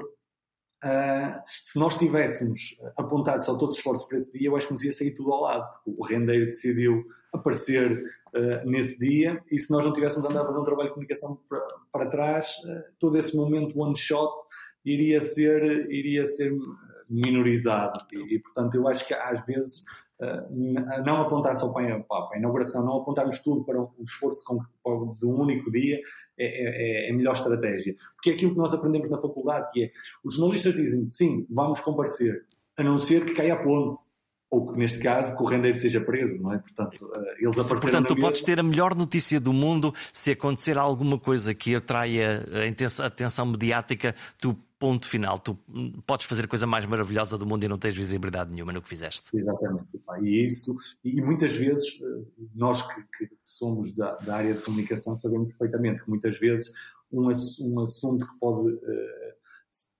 [1.62, 4.84] se nós tivéssemos apontado só todos os esforços para esse dia, eu acho que nos
[4.84, 5.66] ia sair tudo ao lado.
[5.86, 8.04] O rendeiro decidiu aparecer
[8.66, 11.66] nesse dia e se nós não tivéssemos andado a fazer um trabalho de comunicação para,
[11.90, 12.58] para trás,
[13.00, 14.30] todo esse momento one shot
[14.84, 16.52] iria ser, iria ser
[17.10, 18.00] minorizado.
[18.12, 19.84] E, e, portanto, eu acho que às vezes
[20.20, 25.26] uh, não apontar só para a, inauguração, não apontarmos tudo para um esforço com, de
[25.26, 26.00] um único dia
[26.38, 27.96] é, é, é, a melhor estratégia.
[28.16, 29.92] Porque é aquilo que nós aprendemos na faculdade, que é
[30.24, 32.46] os jornalistas dizem sim, vamos comparecer,
[32.78, 34.00] a não ser que caia a ponte
[34.54, 36.60] ou que neste caso que o rendeiro seja preso, não é?
[36.60, 37.82] Portanto, eh, eles apareceram.
[37.82, 42.46] Portanto, tu podes ter a melhor notícia do mundo se acontecer alguma coisa que atraia
[43.00, 45.40] a atenção mediática, tu ponto final.
[45.40, 45.58] Tu
[46.06, 48.90] podes fazer a coisa mais maravilhosa do mundo e não tens visibilidade nenhuma no que
[48.90, 49.30] fizeste.
[49.34, 49.86] Exatamente.
[50.22, 50.76] E isso,
[51.06, 56.04] e muitas vezes, eh, nós que, que somos da, da, área de comunicação sabemos perfeitamente
[56.04, 56.74] que muitas vezes
[57.10, 57.30] um,
[57.62, 59.34] um assunto que pode uh,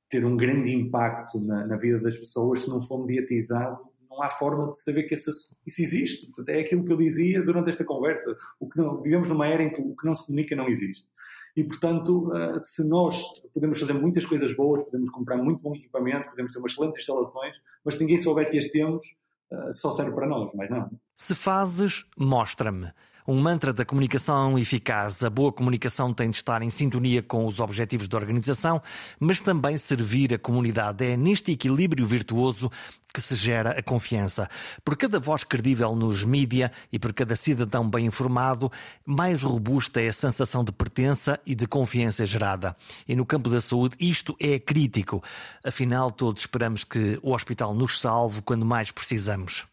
[0.10, 3.80] ter um grande impacto na, na, vida das pessoas, se não for mediatizado,
[4.10, 5.32] não há forma de saber que isso
[5.66, 6.30] existe.
[6.46, 8.36] É aquilo que eu dizia durante esta conversa.
[8.60, 11.08] O que não, vivemos numa era em que o que não se comunica não existe.
[11.56, 13.24] E, portanto, eh, se nós
[13.54, 17.56] podemos fazer muitas coisas boas, podemos comprar muito bom equipamento, podemos ter umas excelentes instalações,
[17.86, 19.16] mas se ninguém souber que as temos,
[19.52, 20.90] eh, só serve para nós, mas não.
[21.16, 22.92] Se fazes, mostra-me
[23.28, 25.24] um mantra da comunicação eficaz.
[25.24, 28.82] A boa comunicação tem de estar em sintonia com os objetivos da organização,
[29.20, 31.06] mas também servir a comunidade.
[31.06, 32.72] É neste equilíbrio virtuoso
[33.14, 34.50] que se gera a confiança.
[34.84, 38.72] Por cada voz credível nos mídia e por cada cidadão bem informado,
[39.06, 42.76] mais robusta é a sensação de pertença e de confiança gerada.
[43.08, 45.24] E no campo da saúde, isto é crítico.
[45.64, 49.66] Afinal, todos esperamos que o hospital nos salve quando mais precisamos.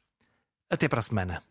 [0.68, 1.42] Até para a semana.